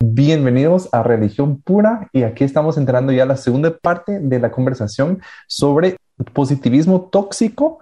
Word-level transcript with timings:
Bienvenidos 0.00 0.88
a 0.92 1.02
Religión 1.02 1.60
Pura 1.60 2.08
y 2.12 2.22
aquí 2.22 2.44
estamos 2.44 2.78
entrando 2.78 3.12
ya 3.12 3.24
a 3.24 3.26
la 3.26 3.36
segunda 3.36 3.76
parte 3.76 4.20
de 4.20 4.38
la 4.38 4.50
conversación 4.50 5.20
sobre 5.46 5.96
positivismo 6.32 7.08
tóxico 7.10 7.78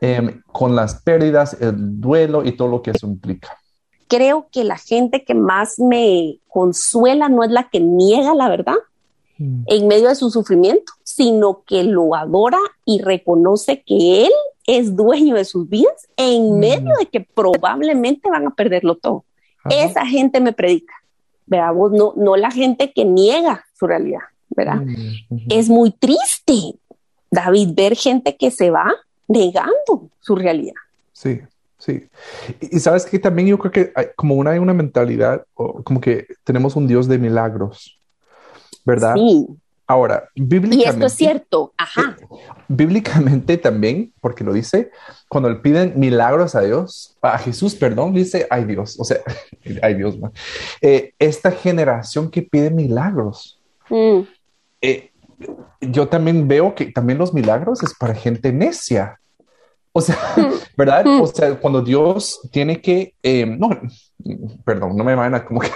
em, 0.00 0.42
con 0.46 0.74
las 0.74 1.00
pérdidas, 1.02 1.56
el 1.60 2.00
duelo 2.00 2.44
y 2.44 2.52
todo 2.52 2.68
lo 2.68 2.82
que 2.82 2.90
eso 2.90 3.06
implica 3.06 3.56
creo 4.10 4.48
que 4.50 4.64
la 4.64 4.76
gente 4.76 5.24
que 5.24 5.34
más 5.34 5.78
me 5.78 6.40
consuela 6.48 7.28
no 7.28 7.44
es 7.44 7.50
la 7.52 7.70
que 7.70 7.78
niega 7.78 8.34
la 8.34 8.48
verdad 8.48 8.74
mm. 9.38 9.62
en 9.66 9.86
medio 9.86 10.08
de 10.08 10.16
su 10.16 10.30
sufrimiento, 10.30 10.92
sino 11.04 11.62
que 11.64 11.84
lo 11.84 12.16
adora 12.16 12.58
y 12.84 13.00
reconoce 13.00 13.84
que 13.86 14.24
él 14.24 14.32
es 14.66 14.96
dueño 14.96 15.36
de 15.36 15.44
sus 15.44 15.68
vidas 15.68 16.08
en 16.16 16.56
mm. 16.56 16.58
medio 16.58 16.92
de 16.98 17.06
que 17.06 17.20
probablemente 17.20 18.28
van 18.28 18.48
a 18.48 18.54
perderlo 18.54 18.96
todo. 18.96 19.24
Esa 19.70 20.04
gente 20.06 20.40
me 20.40 20.52
predica, 20.52 20.94
¿verdad? 21.50 21.74
no, 21.74 22.14
no 22.16 22.36
la 22.36 22.50
gente 22.50 22.92
que 22.92 23.04
niega 23.04 23.66
su 23.78 23.86
realidad, 23.86 24.22
¿verdad? 24.48 24.82
Es 25.48 25.68
muy 25.68 25.90
triste, 25.90 26.78
David, 27.30 27.70
ver 27.74 27.96
gente 27.96 28.36
que 28.36 28.50
se 28.50 28.70
va 28.70 28.90
negando 29.28 30.08
su 30.20 30.36
realidad. 30.36 30.74
Sí. 31.12 31.40
Sí. 31.76 32.06
Y, 32.60 32.78
sabes 32.78 33.06
que 33.06 33.18
también 33.18 33.48
yo 33.48 33.58
creo 33.58 33.72
que 33.72 33.92
hay 33.94 34.08
como 34.14 34.34
una, 34.34 34.50
hay 34.50 34.58
una 34.58 34.74
mentalidad, 34.74 35.46
o 35.54 35.82
como 35.82 35.98
que 35.98 36.26
tenemos 36.44 36.76
un 36.76 36.86
Dios 36.86 37.08
de 37.08 37.18
milagros, 37.18 37.98
¿verdad? 38.84 39.14
Sí. 39.14 39.46
Ahora, 39.90 40.28
bíblicamente. 40.36 40.86
Y 40.86 40.88
esto 40.88 41.06
es 41.06 41.12
cierto, 41.14 41.74
ajá. 41.76 42.16
Bíblicamente 42.68 43.56
también, 43.58 44.12
porque 44.20 44.44
lo 44.44 44.52
dice, 44.52 44.92
cuando 45.28 45.50
le 45.50 45.56
piden 45.56 45.94
milagros 45.96 46.54
a 46.54 46.60
Dios, 46.60 47.16
a 47.20 47.36
Jesús, 47.38 47.74
perdón, 47.74 48.14
dice, 48.14 48.46
ay 48.50 48.66
Dios, 48.66 48.94
o 49.00 49.04
sea, 49.04 49.18
ay 49.82 49.94
Dios, 49.94 50.16
eh, 50.80 51.12
esta 51.18 51.50
generación 51.50 52.30
que 52.30 52.42
pide 52.42 52.70
milagros. 52.70 53.60
Mm. 53.88 54.20
Eh, 54.80 55.10
yo 55.80 56.06
también 56.06 56.46
veo 56.46 56.72
que 56.76 56.92
también 56.92 57.18
los 57.18 57.34
milagros 57.34 57.82
es 57.82 57.92
para 57.92 58.14
gente 58.14 58.52
necia. 58.52 59.18
O 59.90 60.00
sea. 60.00 60.16
¿verdad? 60.76 61.04
Mm. 61.04 61.20
O 61.20 61.26
sea, 61.26 61.52
cuando 61.56 61.82
Dios 61.82 62.48
tiene 62.52 62.80
que, 62.80 63.12
eh, 63.24 63.44
no, 63.44 63.70
perdón, 64.64 64.96
no 64.96 65.02
me 65.02 65.16
van 65.16 65.34
a 65.34 65.44
como 65.44 65.60
que, 65.60 65.70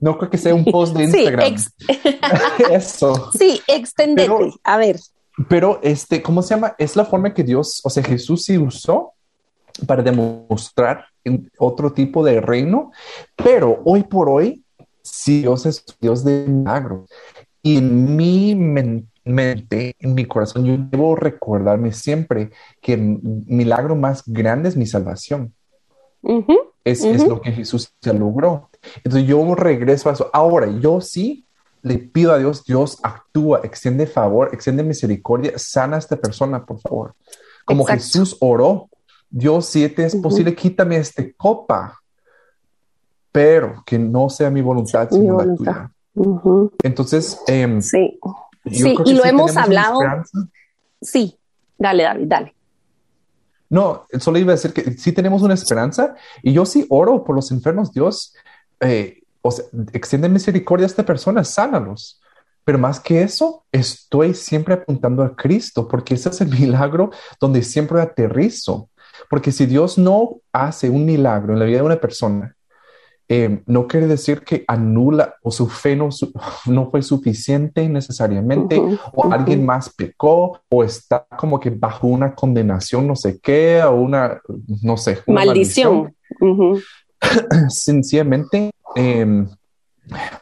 no 0.00 0.16
creo 0.18 0.30
que 0.30 0.38
sea 0.38 0.54
un 0.54 0.64
post 0.64 0.96
de 0.96 1.04
Instagram. 1.04 1.56
Eso. 2.70 3.30
Sí, 3.32 3.60
extendete. 3.66 4.52
a 4.64 4.76
ver. 4.76 4.98
Pero, 5.48 5.78
este, 5.82 6.22
¿cómo 6.22 6.42
se 6.42 6.54
llama? 6.54 6.74
Es 6.78 6.96
la 6.96 7.04
forma 7.04 7.32
que 7.32 7.44
Dios, 7.44 7.80
o 7.84 7.90
sea, 7.90 8.02
Jesús 8.02 8.44
sí 8.44 8.58
usó 8.58 9.12
para 9.86 10.02
demostrar 10.02 11.04
otro 11.58 11.92
tipo 11.92 12.24
de 12.24 12.40
reino, 12.40 12.90
pero 13.36 13.80
hoy 13.84 14.02
por 14.02 14.28
hoy, 14.28 14.64
sí, 15.02 15.42
Dios 15.42 15.66
es 15.66 15.84
Dios 16.00 16.24
de 16.24 16.46
milagro. 16.46 17.06
Y 17.62 17.76
en 17.76 18.16
mi 18.16 18.54
mente, 18.54 19.94
en 19.98 20.14
mi 20.14 20.24
corazón, 20.24 20.64
yo 20.64 20.76
debo 20.90 21.14
recordarme 21.14 21.92
siempre 21.92 22.50
que 22.80 22.94
el 22.94 23.20
milagro 23.46 23.94
más 23.94 24.22
grande 24.26 24.68
es 24.68 24.76
mi 24.76 24.86
salvación. 24.86 25.52
es, 26.84 27.04
lo 27.26 27.40
que 27.40 27.52
Jesús 27.52 27.92
ya 28.00 28.12
logró. 28.12 28.70
Entonces 28.96 29.28
yo 29.28 29.54
regreso 29.54 30.08
a 30.08 30.12
eso. 30.12 30.30
Ahora, 30.32 30.68
yo 30.80 31.00
sí 31.00 31.44
le 31.82 31.98
pido 31.98 32.32
a 32.32 32.38
Dios, 32.38 32.64
Dios 32.64 32.98
actúa, 33.02 33.60
extiende 33.62 34.06
favor, 34.06 34.50
extiende 34.52 34.82
misericordia, 34.82 35.52
sana 35.56 35.96
a 35.96 35.98
esta 35.98 36.16
persona, 36.16 36.64
por 36.64 36.80
favor. 36.80 37.14
Como 37.64 37.84
Jesús 37.84 38.36
oró, 38.40 38.88
Dios, 39.30 39.66
si 39.66 39.88
te 39.88 40.04
es 40.06 40.16
posible, 40.16 40.54
quítame 40.54 40.96
esta 40.96 41.22
copa, 41.36 41.98
pero 43.30 43.82
que 43.84 43.98
no 43.98 44.28
sea 44.30 44.50
mi 44.50 44.62
voluntad, 44.62 45.08
sino 45.10 45.38
la 45.38 45.54
tuya. 45.54 45.90
Entonces, 46.82 47.38
em, 47.46 47.80
sí 47.80 48.18
sí, 48.70 48.96
y 49.04 49.14
lo 49.14 49.24
hemos 49.24 49.56
hablado. 49.56 50.00
Sí, 51.00 51.38
dale, 51.76 52.02
David, 52.02 52.26
dale. 52.26 52.54
No, 53.70 54.06
solo 54.18 54.38
iba 54.38 54.52
a 54.52 54.56
decir 54.56 54.72
que 54.72 54.92
sí 54.92 55.12
tenemos 55.12 55.42
una 55.42 55.54
esperanza 55.54 56.14
y 56.42 56.52
yo 56.52 56.64
sí 56.64 56.86
oro 56.88 57.22
por 57.22 57.36
los 57.36 57.50
enfermos, 57.50 57.92
Dios, 57.92 58.34
eh, 58.80 59.22
o 59.42 59.50
sea, 59.50 59.64
extiende 59.92 60.28
misericordia 60.28 60.86
a 60.86 60.88
esta 60.88 61.04
persona, 61.04 61.44
sánalos. 61.44 62.20
Pero 62.64 62.78
más 62.78 63.00
que 63.00 63.22
eso, 63.22 63.64
estoy 63.72 64.34
siempre 64.34 64.74
apuntando 64.74 65.22
a 65.22 65.34
Cristo, 65.34 65.88
porque 65.88 66.14
ese 66.14 66.28
es 66.28 66.40
el 66.40 66.48
milagro 66.60 67.10
donde 67.40 67.62
siempre 67.62 68.00
aterrizo. 68.00 68.90
Porque 69.30 69.52
si 69.52 69.66
Dios 69.66 69.98
no 69.98 70.40
hace 70.52 70.90
un 70.90 71.04
milagro 71.04 71.52
en 71.52 71.58
la 71.58 71.64
vida 71.64 71.78
de 71.78 71.84
una 71.84 72.00
persona, 72.00 72.54
eh, 73.30 73.62
no 73.66 73.86
quiere 73.86 74.06
decir 74.06 74.40
que 74.40 74.64
anula 74.66 75.34
o 75.42 75.50
su 75.50 75.68
fe 75.68 75.94
no, 75.94 76.08
no 76.66 76.90
fue 76.90 77.02
suficiente 77.02 77.86
necesariamente, 77.88 78.80
o 79.12 79.30
alguien 79.30 79.66
más 79.66 79.92
pecó, 79.94 80.60
o 80.68 80.84
está 80.84 81.26
como 81.38 81.60
que 81.60 81.70
bajo 81.70 82.06
una 82.06 82.34
condenación, 82.34 83.06
no 83.06 83.16
sé 83.16 83.38
qué, 83.40 83.82
o 83.82 83.94
una, 83.94 84.40
no 84.82 84.96
sé, 84.96 85.18
maldición. 85.26 86.14
Sencillamente, 87.68 88.70
em, 88.94 89.48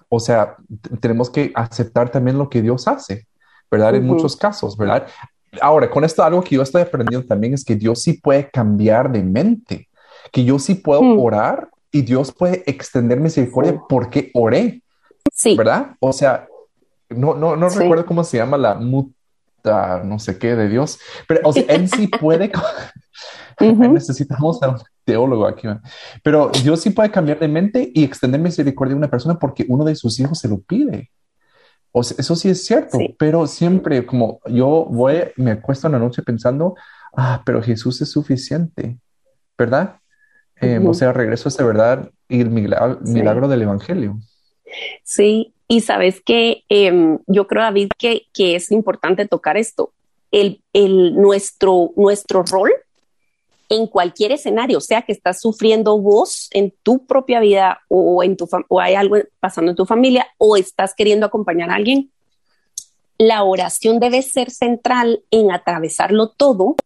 o 0.09 0.21
sea, 0.21 0.57
tenemos 1.01 1.31
que 1.31 1.53
aceptar 1.55 2.11
también 2.11 2.39
lo 2.39 2.49
que 2.49 2.63
Dios 2.63 2.87
hace, 2.87 3.27
¿verdad? 3.71 3.95
En 3.95 4.07
muchos 4.07 4.37
casos, 4.37 4.77
¿verdad? 4.77 5.07
Ahora, 5.61 5.91
con 5.91 6.05
esto 6.05 6.23
algo 6.23 6.43
que 6.43 6.57
yo 6.57 6.63
estoy 6.63 6.83
aprendiendo 6.83 7.27
también 7.27 7.55
es 7.55 7.65
que 7.65 7.77
Dios 7.77 8.03
sí 8.03 8.15
puede 8.15 8.51
cambiar 8.51 9.11
de 9.11 9.23
mente, 9.23 9.89
que 10.33 10.45
yo 10.45 10.59
sí 10.59 10.75
puedo 10.75 11.03
mm. 11.03 11.19
orar 11.19 11.71
y 11.91 12.03
Dios 12.03 12.33
puede 12.33 12.63
extender 12.67 13.21
misericordia 13.21 13.81
porque 13.89 14.31
oré. 14.35 14.83
Sí. 15.33 15.57
¿Verdad? 15.57 15.97
O 16.01 16.13
sea, 16.13 16.47
no, 17.09 17.35
no, 17.35 17.57
no 17.57 17.69
recuerdo 17.69 18.07
cómo 18.07 18.25
se 18.25 18.37
llama 18.39 18.57
la 18.57 18.75
no 19.67 20.19
sé 20.19 20.39
qué 20.39 20.55
de 20.55 20.69
Dios, 20.69 20.99
pero 21.29 21.41
o 21.45 21.53
sea, 21.53 21.65
él 21.69 21.89
sí 21.89 22.09
puede. 22.21 22.51
Necesitamos 23.61 24.63
a 24.63 24.71
un 24.71 24.79
teólogo 25.05 25.47
aquí, 25.47 25.67
pero 26.23 26.51
Dios 26.63 26.81
sí 26.81 26.91
puede 26.91 27.11
cambiar 27.11 27.39
de 27.39 27.49
mente 27.49 27.91
y 27.95 28.05
extender 28.05 28.41
misericordia 28.41 28.95
a 28.95 28.99
una 28.99 29.11
persona 29.11 29.39
porque 29.39 29.65
uno 29.69 29.85
de 29.85 29.95
sus 29.95 30.21
hijos 30.21 30.39
se 30.39 30.49
lo 30.49 30.61
pide. 30.61 31.11
O 31.91 32.03
sea, 32.03 32.17
eso 32.19 32.37
sí 32.37 32.51
es 32.51 32.67
cierto, 32.67 32.99
pero 33.19 33.47
siempre 33.47 34.05
como 34.05 34.41
yo 34.47 34.87
voy, 34.91 35.33
me 35.37 35.53
acuesto 35.53 35.87
en 35.87 35.95
la 35.95 35.99
noche 35.99 36.23
pensando, 36.23 36.75
ah, 37.17 37.43
pero 37.47 37.63
Jesús 37.63 38.03
es 38.03 38.11
suficiente, 38.11 38.99
¿verdad? 39.57 39.97
Eh, 40.61 40.79
o 40.85 40.95
sea, 40.95 41.13
regreso 41.13 41.49
a 41.49 41.51
esa 41.51 41.65
verdad 41.65 42.11
y 42.29 42.41
el 42.41 42.51
milagro, 42.51 43.49
del 43.49 43.63
Evangelio. 43.63 44.19
Sí, 45.05 45.55
y 45.69 45.81
sabes 45.81 46.21
que 46.21 46.65
em, 46.69 47.19
yo 47.27 47.47
creo, 47.47 47.63
David, 47.63 47.91
que, 47.99 48.27
que, 48.33 48.57
es 48.57 48.71
importante 48.71 49.27
tocar 49.27 49.57
esto. 49.57 49.93
El, 50.31 50.61
el, 50.73 51.15
nuestro, 51.17 51.93
nuestro 51.97 52.43
rol 52.43 52.73
en 53.69 53.87
cualquier 53.87 54.33
escenario, 54.33 54.81
sea 54.81 55.03
que 55.03 55.13
estás 55.13 55.41
sufriendo 55.41 55.99
vos 55.99 56.49
en 56.53 56.73
tu 56.83 57.05
propia 57.07 57.41
vida 57.41 57.81
o, 57.89 58.23
en 58.23 58.37
tu 58.37 58.49
o 58.69 58.81
hay 58.81 58.95
algo 58.95 59.17
pasando 59.41 59.71
en 59.71 59.77
tu 59.77 59.87
familia 59.87 60.27
o 60.39 60.57
estás 60.57 60.95
queriendo 60.95 61.27
acompañar 61.27 61.71
a 61.71 61.75
alguien, 61.75 62.11
la 63.19 63.43
oración 63.43 63.99
debe 63.99 64.23
ser 64.23 64.51
central 64.51 65.23
en 65.31 65.51
atravesarlo 65.51 66.29
todo 66.29 66.77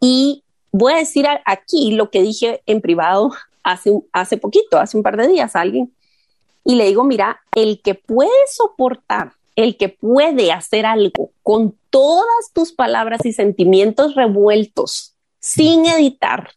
y 0.00 0.44
voy 0.70 0.92
a 0.92 0.98
decir 0.98 1.26
aquí 1.44 1.92
lo 1.92 2.10
que 2.10 2.22
dije 2.22 2.62
en 2.66 2.80
privado 2.80 3.32
hace, 3.62 3.90
hace 4.12 4.36
poquito, 4.36 4.78
hace 4.78 4.96
un 4.96 5.02
par 5.02 5.16
de 5.16 5.28
días 5.28 5.56
a 5.56 5.60
alguien, 5.60 5.92
y 6.66 6.74
le 6.74 6.86
digo, 6.86 7.04
mira, 7.04 7.40
el 7.54 7.80
que 7.80 7.94
puede 7.94 8.28
soportar, 8.50 9.34
el 9.54 9.76
que 9.76 9.88
puede 9.88 10.50
hacer 10.50 10.84
algo 10.84 11.30
con 11.44 11.76
todas 11.90 12.52
tus 12.52 12.72
palabras 12.72 13.24
y 13.24 13.32
sentimientos 13.32 14.16
revueltos, 14.16 15.14
sin 15.38 15.86
editar, 15.86 16.50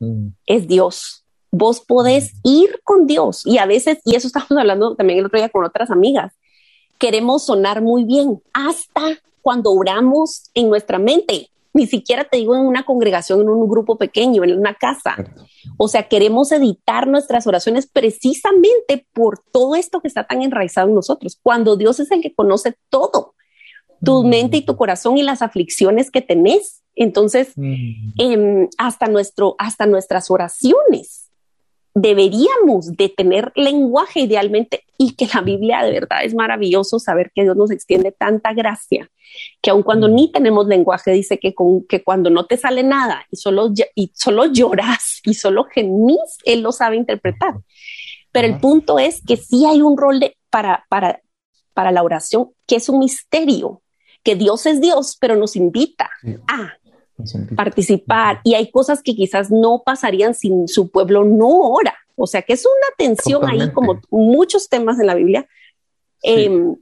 mm. 0.00 0.30
es 0.44 0.66
Dios. 0.66 1.24
Vos 1.52 1.80
podés 1.80 2.34
mm. 2.34 2.38
ir 2.48 2.80
con 2.82 3.06
Dios 3.06 3.46
y 3.46 3.58
a 3.58 3.66
veces, 3.66 3.98
y 4.04 4.16
eso 4.16 4.26
estamos 4.26 4.50
hablando 4.58 4.96
también 4.96 5.20
el 5.20 5.26
otro 5.26 5.38
día 5.38 5.50
con 5.50 5.64
otras 5.64 5.92
amigas, 5.92 6.32
queremos 6.98 7.46
sonar 7.46 7.80
muy 7.80 8.02
bien 8.02 8.42
hasta 8.52 9.20
cuando 9.40 9.70
oramos 9.70 10.50
en 10.52 10.68
nuestra 10.68 10.98
mente 10.98 11.48
ni 11.78 11.86
siquiera 11.86 12.24
te 12.24 12.38
digo 12.38 12.56
en 12.56 12.62
una 12.62 12.84
congregación, 12.84 13.40
en 13.40 13.48
un 13.48 13.68
grupo 13.68 13.96
pequeño, 13.96 14.42
en 14.42 14.58
una 14.58 14.74
casa. 14.74 15.16
O 15.76 15.86
sea, 15.86 16.08
queremos 16.08 16.50
editar 16.50 17.06
nuestras 17.06 17.46
oraciones 17.46 17.86
precisamente 17.86 19.06
por 19.12 19.38
todo 19.52 19.76
esto 19.76 20.00
que 20.00 20.08
está 20.08 20.26
tan 20.26 20.42
enraizado 20.42 20.88
en 20.88 20.96
nosotros, 20.96 21.38
cuando 21.40 21.76
Dios 21.76 22.00
es 22.00 22.10
el 22.10 22.20
que 22.20 22.34
conoce 22.34 22.74
todo, 22.90 23.34
tu 24.04 24.24
mm. 24.24 24.28
mente 24.28 24.56
y 24.56 24.62
tu 24.62 24.76
corazón 24.76 25.18
y 25.18 25.22
las 25.22 25.40
aflicciones 25.40 26.10
que 26.10 26.20
tenés. 26.20 26.82
Entonces, 26.96 27.52
mm. 27.54 28.12
em, 28.18 28.68
hasta, 28.76 29.06
nuestro, 29.06 29.54
hasta 29.58 29.86
nuestras 29.86 30.32
oraciones 30.32 31.27
deberíamos 31.94 32.96
de 32.96 33.08
tener 33.08 33.52
lenguaje 33.54 34.20
idealmente 34.20 34.84
y 34.96 35.14
que 35.14 35.28
la 35.32 35.40
Biblia 35.40 35.82
de 35.82 35.92
verdad 35.92 36.24
es 36.24 36.34
maravilloso 36.34 36.98
saber 36.98 37.30
que 37.34 37.42
Dios 37.42 37.56
nos 37.56 37.70
extiende 37.70 38.12
tanta 38.12 38.52
gracia 38.52 39.10
que 39.60 39.70
aun 39.70 39.82
cuando 39.82 40.08
mm. 40.08 40.14
ni 40.14 40.32
tenemos 40.32 40.66
lenguaje 40.66 41.12
dice 41.12 41.38
que, 41.38 41.54
con, 41.54 41.84
que 41.86 42.02
cuando 42.02 42.30
no 42.30 42.46
te 42.46 42.56
sale 42.56 42.82
nada 42.82 43.26
y 43.30 43.36
solo, 43.36 43.72
y 43.94 44.12
solo 44.14 44.46
lloras 44.46 45.20
y 45.24 45.34
solo 45.34 45.64
gemís, 45.64 46.38
Él 46.44 46.62
lo 46.62 46.72
sabe 46.72 46.96
interpretar. 46.96 47.54
Pero 48.32 48.46
el 48.46 48.60
punto 48.60 48.98
es 48.98 49.22
que 49.26 49.36
sí 49.36 49.64
hay 49.66 49.82
un 49.82 49.96
rol 49.96 50.20
de, 50.20 50.36
para, 50.50 50.84
para, 50.88 51.22
para 51.74 51.92
la 51.92 52.02
oración 52.02 52.50
que 52.66 52.76
es 52.76 52.88
un 52.88 52.98
misterio, 52.98 53.82
que 54.22 54.36
Dios 54.36 54.66
es 54.66 54.80
Dios, 54.80 55.16
pero 55.20 55.36
nos 55.36 55.56
invita 55.56 56.10
a 56.46 56.77
participar 57.56 58.40
y 58.44 58.54
hay 58.54 58.70
cosas 58.70 59.02
que 59.02 59.14
quizás 59.14 59.50
no 59.50 59.82
pasarían 59.84 60.34
sin 60.34 60.68
su 60.68 60.90
pueblo 60.90 61.24
no 61.24 61.48
ora. 61.48 61.94
O 62.16 62.26
sea 62.26 62.42
que 62.42 62.52
es 62.52 62.64
una 62.64 62.96
tensión 62.96 63.48
ahí 63.48 63.70
como 63.72 64.00
muchos 64.10 64.68
temas 64.68 64.98
en 64.98 65.06
la 65.06 65.14
Biblia 65.14 65.46
em, 66.22 66.76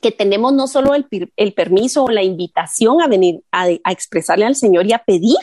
que 0.00 0.12
tenemos 0.12 0.52
no 0.52 0.66
solo 0.66 0.94
el, 0.94 1.52
permiso 1.52 2.04
o 2.04 2.10
la 2.10 2.22
invitación 2.22 3.00
a 3.00 3.08
venir 3.08 3.42
a, 3.52 3.70
expresarle 3.90 4.44
al 4.44 4.56
Señor 4.56 4.86
y 4.86 4.92
a 4.92 5.04
pedir, 5.04 5.38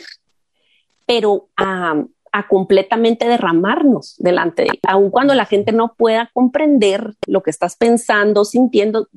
pero 1.06 1.48
a, 1.56 2.04
completamente 2.48 3.26
derramarnos 3.26 4.14
delante 4.18 4.62
de 4.62 4.68
él, 4.68 4.78
aun 4.86 5.10
cuando 5.10 5.34
la 5.34 5.44
gente 5.44 5.72
no 5.72 5.94
pueda 5.94 6.30
comprender 6.32 7.16
lo 7.26 7.42
que 7.42 7.50
estás 7.50 7.74
pensando, 7.74 8.44
sintiendo. 8.44 9.08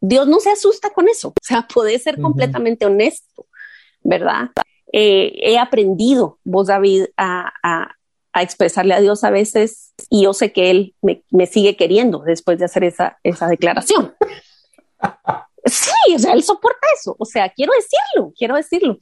Dios 0.00 0.28
no 0.28 0.38
se 0.38 0.50
asusta 0.50 0.90
con 0.90 1.08
eso, 1.08 1.30
o 1.30 1.44
sea, 1.44 1.66
puede 1.74 1.98
ser 1.98 2.20
completamente 2.20 2.86
honesto 2.86 3.46
¿verdad? 4.02 4.50
Eh, 4.92 5.32
he 5.42 5.58
aprendido, 5.58 6.38
vos 6.44 6.68
David, 6.68 7.06
a, 7.16 7.94
expresarle 8.40 8.94
a 8.94 9.00
Dios 9.00 9.24
a 9.24 9.30
veces 9.30 9.94
y 10.08 10.22
yo 10.22 10.32
sé 10.32 10.52
que 10.52 10.70
Él 10.70 10.94
me, 11.02 11.46
sigue 11.46 11.76
queriendo 11.76 12.20
después 12.20 12.60
de 12.60 12.66
hacer 12.66 12.84
esa, 12.84 13.18
esa 13.22 13.48
declaración. 13.48 14.14
Sí, 15.64 16.14
o 16.14 16.18
sea, 16.18 16.32
Él 16.32 16.42
soporta 16.42 16.86
eso, 16.98 17.14
o 17.18 17.26
sea, 17.26 17.50
quiero 17.50 17.72
decirlo, 17.74 18.32
quiero 18.34 18.56
decirlo. 18.56 18.96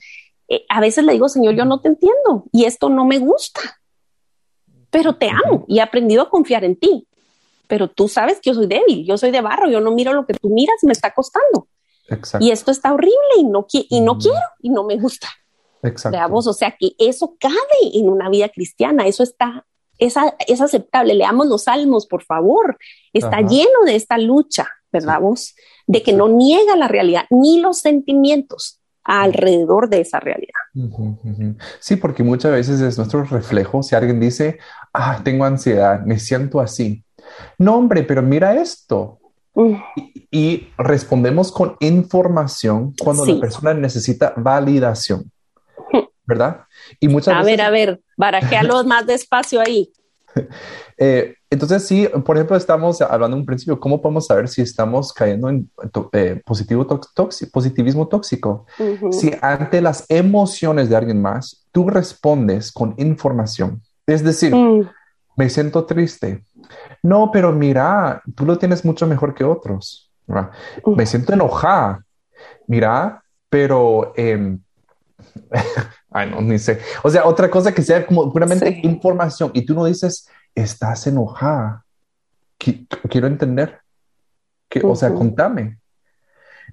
Eh, 0.48 0.64
a 0.68 0.80
veces 0.80 1.04
le 1.04 1.12
digo, 1.12 1.28
Señor, 1.28 1.54
yo 1.54 1.64
no 1.64 1.80
te 1.80 1.88
entiendo 1.88 2.46
y 2.50 2.64
esto 2.64 2.88
no 2.88 3.04
me 3.04 3.18
gusta, 3.18 3.60
pero 4.90 5.14
te 5.14 5.28
amo 5.28 5.64
y 5.68 5.78
he 5.78 5.82
aprendido 5.82 6.22
a 6.22 6.30
confiar 6.30 6.64
en 6.64 6.74
ti. 6.74 7.06
Pero 7.68 7.88
tú 7.88 8.08
sabes 8.08 8.40
que 8.40 8.50
yo 8.50 8.54
soy 8.54 8.66
débil, 8.66 9.04
yo 9.06 9.18
soy 9.18 9.30
de 9.30 9.40
barro, 9.40 9.68
yo 9.68 9.80
no 9.80 9.92
miro 9.92 10.12
lo 10.12 10.24
que 10.24 10.34
tú 10.34 10.48
miras, 10.50 10.76
me 10.82 10.92
está 10.92 11.12
costando. 11.12 11.68
Y 12.40 12.50
esto 12.50 12.70
está 12.70 12.92
horrible 12.92 13.16
y 13.38 13.44
no, 13.44 13.66
y 13.72 14.00
no 14.00 14.14
mm. 14.14 14.18
quiero 14.18 14.46
y 14.60 14.70
no 14.70 14.84
me 14.84 14.96
gusta. 14.96 15.28
Exacto. 15.82 16.16
Veamos, 16.16 16.46
o 16.46 16.52
sea 16.52 16.74
que 16.78 16.92
eso 16.98 17.36
cabe 17.38 17.54
en 17.94 18.08
una 18.08 18.28
vida 18.28 18.48
cristiana, 18.48 19.06
eso 19.06 19.22
está, 19.22 19.66
es, 19.98 20.14
es 20.46 20.60
aceptable. 20.60 21.14
Leamos 21.14 21.46
los 21.46 21.64
salmos, 21.64 22.06
por 22.06 22.22
favor. 22.22 22.76
Está 23.12 23.40
lleno 23.40 23.84
de 23.84 23.96
esta 23.96 24.18
lucha, 24.18 24.66
¿verdad 24.92 25.20
vos? 25.20 25.54
De 25.86 26.02
que 26.02 26.12
no 26.12 26.28
niega 26.28 26.76
la 26.76 26.88
realidad 26.88 27.24
ni 27.30 27.60
los 27.60 27.78
sentimientos 27.78 28.80
alrededor 29.06 29.88
de 29.88 30.00
esa 30.00 30.18
realidad. 30.18 30.52
Sí, 31.78 31.96
porque 31.96 32.22
muchas 32.22 32.52
veces 32.52 32.80
es 32.80 32.98
nuestro 32.98 33.22
reflejo. 33.24 33.82
Si 33.82 33.94
alguien 33.94 34.18
dice, 34.18 34.58
ah, 34.92 35.20
tengo 35.22 35.44
ansiedad, 35.44 36.00
me 36.04 36.18
siento 36.18 36.60
así. 36.60 37.04
No, 37.58 37.76
hombre, 37.76 38.02
pero 38.02 38.22
mira 38.22 38.60
esto. 38.60 39.20
Y, 40.30 40.68
respondemos 40.76 41.50
con 41.50 41.76
información 41.80 42.94
cuando 43.02 43.24
la 43.24 43.40
persona 43.40 43.72
necesita 43.72 44.34
validación, 44.36 45.30
¿verdad? 46.26 46.64
Y 47.00 47.08
muchas 47.08 47.34
a 47.34 47.42
ver, 47.42 47.60
a 47.62 47.70
ver, 47.70 48.00
barajealo 48.16 48.84
más 48.84 49.06
despacio 49.06 49.60
ahí. 49.60 49.90
Eh, 50.98 51.34
entonces, 51.50 51.86
sí, 51.86 52.08
por 52.24 52.36
ejemplo, 52.36 52.56
estamos 52.56 53.02
hablando 53.02 53.36
en 53.36 53.40
un 53.42 53.46
principio, 53.46 53.78
¿cómo 53.78 54.00
podemos 54.00 54.26
saber 54.26 54.48
si 54.48 54.62
estamos 54.62 55.12
cayendo 55.12 55.50
en 55.50 55.70
eh, 56.12 56.40
positivo 56.44 56.86
positivismo 57.52 58.08
tóxico? 58.08 58.64
Si 59.10 59.30
ante 59.42 59.82
las 59.82 60.06
emociones 60.08 60.88
de 60.88 60.96
alguien 60.96 61.20
más, 61.20 61.66
tú 61.70 61.88
respondes 61.88 62.72
con 62.72 62.94
información. 62.96 63.82
Es 64.06 64.24
decir, 64.24 64.54
mm. 64.54 64.88
Me 65.36 65.50
siento 65.50 65.84
triste, 65.84 66.42
no, 67.02 67.30
pero 67.30 67.52
mira, 67.52 68.22
tú 68.34 68.44
lo 68.44 68.58
tienes 68.58 68.84
mucho 68.84 69.06
mejor 69.06 69.34
que 69.34 69.44
otros. 69.44 70.10
Me 70.84 71.06
siento 71.06 71.32
enojada. 71.32 72.04
Mira, 72.66 73.22
pero... 73.48 74.12
Em, 74.16 74.60
ay, 76.10 76.30
no, 76.30 76.40
ni 76.40 76.58
sé. 76.58 76.80
O 77.02 77.10
sea, 77.10 77.26
otra 77.26 77.50
cosa 77.50 77.72
que 77.72 77.82
sea 77.82 78.06
como 78.06 78.32
puramente 78.32 78.80
información 78.82 79.50
y 79.54 79.64
tú 79.64 79.74
no 79.74 79.84
dices, 79.84 80.28
estás 80.54 81.06
enojada. 81.06 81.84
quiero 82.58 83.26
entender. 83.26 83.80
O 84.82 84.96
sea, 84.96 85.14
contame. 85.14 85.78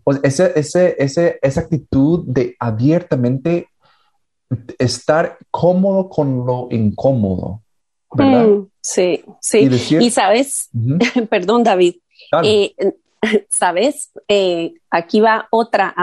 O 0.04 0.13
ese, 0.24 0.51
ese, 0.56 0.95
ese, 0.98 1.39
esa 1.42 1.62
actitud 1.62 2.25
de 2.25 2.56
abiertamente 2.59 3.69
estar 4.77 5.38
cómodo 5.51 6.09
con 6.09 6.45
lo 6.45 6.68
incómodo. 6.71 7.62
¿Verdad? 8.15 8.45
Mm, 8.45 8.68
sí, 8.81 9.24
sí. 9.42 9.69
Y, 10.00 10.12
sabes, 10.12 10.69
perdón 11.30 11.63
David, 11.63 11.95
eh, 12.44 12.75
sabes, 13.50 14.12
eh, 14.27 14.74
aquí 14.89 15.21
va 15.21 15.48
otra, 15.51 15.95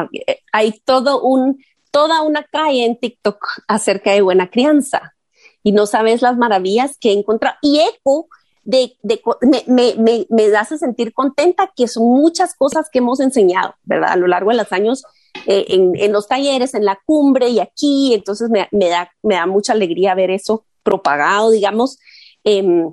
hay 0.52 0.80
todo 0.84 1.22
un, 1.22 1.62
toda 1.90 2.22
una 2.22 2.44
calle 2.44 2.84
en 2.84 2.98
TikTok 2.98 3.44
acerca 3.68 4.12
de 4.12 4.22
buena 4.22 4.50
crianza 4.50 5.14
y 5.62 5.72
no 5.72 5.86
sabes 5.86 6.22
las 6.22 6.36
maravillas 6.36 6.96
que 6.98 7.10
he 7.10 7.12
encontrado 7.12 7.56
y 7.62 7.80
eco 7.80 8.28
de, 8.62 8.96
de 9.02 9.20
me, 9.42 9.64
me, 9.66 9.94
me, 9.96 10.26
me, 10.28 10.56
hace 10.56 10.78
sentir 10.78 11.12
contenta 11.12 11.72
que 11.74 11.88
son 11.88 12.04
muchas 12.04 12.54
cosas 12.54 12.88
que 12.90 12.98
hemos 12.98 13.20
enseñado, 13.20 13.74
¿verdad? 13.84 14.12
A 14.12 14.16
lo 14.16 14.26
largo 14.26 14.50
de 14.50 14.58
los 14.58 14.72
años 14.72 15.04
eh, 15.46 15.64
en, 15.68 15.92
en, 15.96 16.12
los 16.12 16.28
talleres, 16.28 16.74
en 16.74 16.84
la 16.84 16.98
cumbre 17.04 17.48
y 17.48 17.60
aquí, 17.60 18.14
entonces 18.14 18.50
me, 18.50 18.68
me, 18.70 18.88
da, 18.88 19.10
me 19.22 19.36
da 19.36 19.46
mucha 19.46 19.72
alegría 19.72 20.14
ver 20.14 20.30
eso 20.30 20.64
propagado, 20.82 21.50
digamos. 21.50 21.98
Em, 22.44 22.92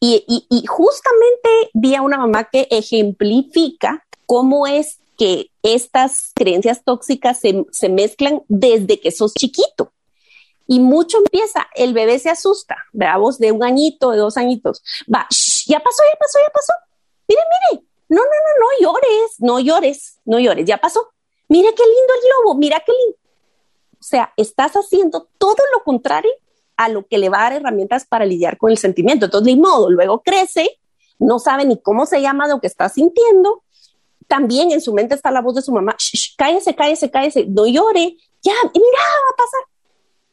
y, 0.00 0.64
justamente 0.68 1.70
vi 1.72 1.94
a 1.94 2.02
una 2.02 2.18
mamá 2.18 2.44
que 2.44 2.68
ejemplifica 2.70 4.04
cómo 4.26 4.66
es 4.66 4.98
que 5.16 5.50
estas 5.62 6.32
creencias 6.34 6.82
tóxicas 6.84 7.40
se, 7.40 7.88
mezclan 7.88 8.42
desde 8.48 9.00
que 9.00 9.10
sos 9.10 9.32
chiquito. 9.34 9.92
Y 10.66 10.80
mucho 10.80 11.18
empieza, 11.18 11.66
el 11.74 11.92
bebé 11.92 12.18
se 12.18 12.30
asusta, 12.30 12.76
veamos, 12.92 13.38
de 13.38 13.52
un 13.52 13.62
añito, 13.62 14.10
de 14.10 14.18
dos 14.18 14.36
añitos, 14.38 14.82
va, 15.12 15.26
ya 15.66 15.78
pasó, 15.80 16.02
ya 16.10 16.18
pasó, 16.18 16.38
ya 16.38 16.52
pasó. 16.52 16.72
Mire, 17.28 17.42
mire, 17.70 17.84
no, 18.08 18.22
no, 18.22 18.24
no, 18.24 18.60
no 18.60 18.66
llores, 18.80 19.34
no 19.38 19.60
llores, 19.60 20.18
no 20.24 20.38
llores, 20.38 20.66
ya 20.66 20.78
pasó. 20.78 21.12
Mira 21.48 21.70
qué 21.76 21.82
lindo 21.82 22.14
el 22.14 22.28
globo, 22.28 22.54
mira 22.58 22.82
qué 22.84 22.92
lindo. 22.92 23.18
O 24.00 24.02
sea, 24.02 24.32
estás 24.36 24.72
haciendo 24.72 25.28
todo 25.38 25.62
lo 25.74 25.84
contrario 25.84 26.32
a 26.76 26.88
lo 26.88 27.06
que 27.06 27.18
le 27.18 27.28
va 27.28 27.38
a 27.38 27.42
dar 27.50 27.52
herramientas 27.54 28.06
para 28.06 28.24
lidiar 28.24 28.58
con 28.58 28.70
el 28.70 28.78
sentimiento. 28.78 29.26
Entonces, 29.26 29.54
ni 29.54 29.60
modo, 29.60 29.90
luego 29.90 30.22
crece, 30.22 30.78
no 31.18 31.38
sabe 31.38 31.64
ni 31.64 31.80
cómo 31.80 32.06
se 32.06 32.20
llama 32.20 32.48
lo 32.48 32.60
que 32.60 32.66
está 32.66 32.88
sintiendo. 32.88 33.62
También 34.26 34.72
en 34.72 34.80
su 34.80 34.92
mente 34.94 35.14
está 35.14 35.30
la 35.30 35.42
voz 35.42 35.54
de 35.54 35.62
su 35.62 35.72
mamá, 35.72 35.96
cállese, 36.36 36.74
cállese, 36.74 37.10
cállese, 37.10 37.46
no 37.46 37.66
llore, 37.66 38.16
ya, 38.42 38.52
mira, 38.62 38.98
va 38.98 39.32
a 39.32 39.36
pasar. 39.36 39.60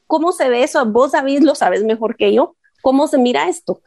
¿Cómo 0.07 0.31
se 0.33 0.50
ve 0.50 0.63
eso? 0.63 0.86
Vos, 0.86 1.13
David, 1.13 1.41
lo 1.43 1.55
sabes 1.55 1.83
mejor 1.83 2.17
que 2.17 2.33
yo. 2.33 2.55
¿Cómo 2.81 3.07
se 3.07 3.17
mira 3.17 3.48
esto? 3.48 3.81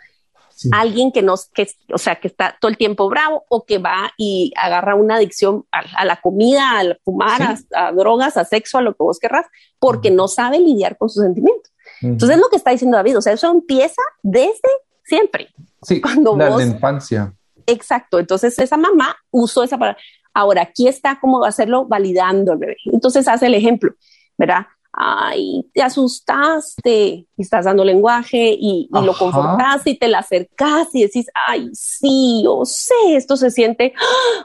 Alguien 0.72 1.12
que 1.12 1.20
nos, 1.20 1.46
que, 1.48 1.68
o 1.92 1.98
sea, 1.98 2.16
que 2.16 2.28
está 2.28 2.56
todo 2.60 2.70
el 2.70 2.78
tiempo 2.78 3.08
bravo 3.08 3.44
o 3.48 3.66
que 3.66 3.78
va 3.78 4.12
y 4.16 4.52
agarra 4.56 4.94
una 4.94 5.16
adicción 5.16 5.66
a, 5.70 6.04
la 6.04 6.20
comida, 6.20 6.78
al 6.78 7.00
fumar, 7.04 7.56
a, 7.74 7.92
drogas, 7.92 8.36
a 8.36 8.44
sexo, 8.44 8.78
a 8.78 8.82
lo 8.82 8.92
que 8.92 9.02
vos 9.02 9.18
querrás, 9.18 9.46
porque 9.78 10.10
no 10.10 10.28
sabe 10.28 10.60
lidiar 10.60 10.96
con 10.96 11.10
sus 11.10 11.24
sentimientos. 11.24 11.73
Entonces 12.08 12.36
es 12.36 12.42
lo 12.42 12.48
que 12.48 12.56
está 12.56 12.70
diciendo 12.70 12.96
David, 12.96 13.18
o 13.18 13.22
sea, 13.22 13.32
eso 13.32 13.50
empieza 13.50 14.02
desde 14.22 14.68
siempre. 15.04 15.48
Sí, 15.82 16.00
cuando 16.00 16.36
la, 16.36 16.62
infancia. 16.62 17.32
Exacto, 17.66 18.18
entonces 18.18 18.58
esa 18.58 18.76
mamá 18.76 19.16
usó 19.30 19.62
esa 19.62 19.78
palabra. 19.78 20.00
Ahora, 20.32 20.62
aquí 20.62 20.88
está 20.88 21.18
cómo 21.20 21.44
hacerlo 21.44 21.86
validando 21.86 22.52
al 22.52 22.58
bebé. 22.58 22.76
Entonces 22.86 23.28
hace 23.28 23.46
el 23.46 23.54
ejemplo, 23.54 23.94
¿verdad? 24.36 24.66
Ay, 24.92 25.68
te 25.72 25.82
asustaste 25.82 27.26
y 27.36 27.42
estás 27.42 27.64
dando 27.64 27.84
lenguaje 27.84 28.56
y, 28.58 28.88
lo 28.90 29.12
confortaste 29.16 29.90
y 29.90 29.98
te 29.98 30.08
la 30.08 30.20
acercas 30.20 30.88
y 30.92 31.02
decís, 31.02 31.26
ay, 31.34 31.68
sí, 31.72 32.42
yo 32.44 32.64
sé, 32.64 32.94
esto 33.10 33.36
se 33.36 33.50
siente, 33.50 33.92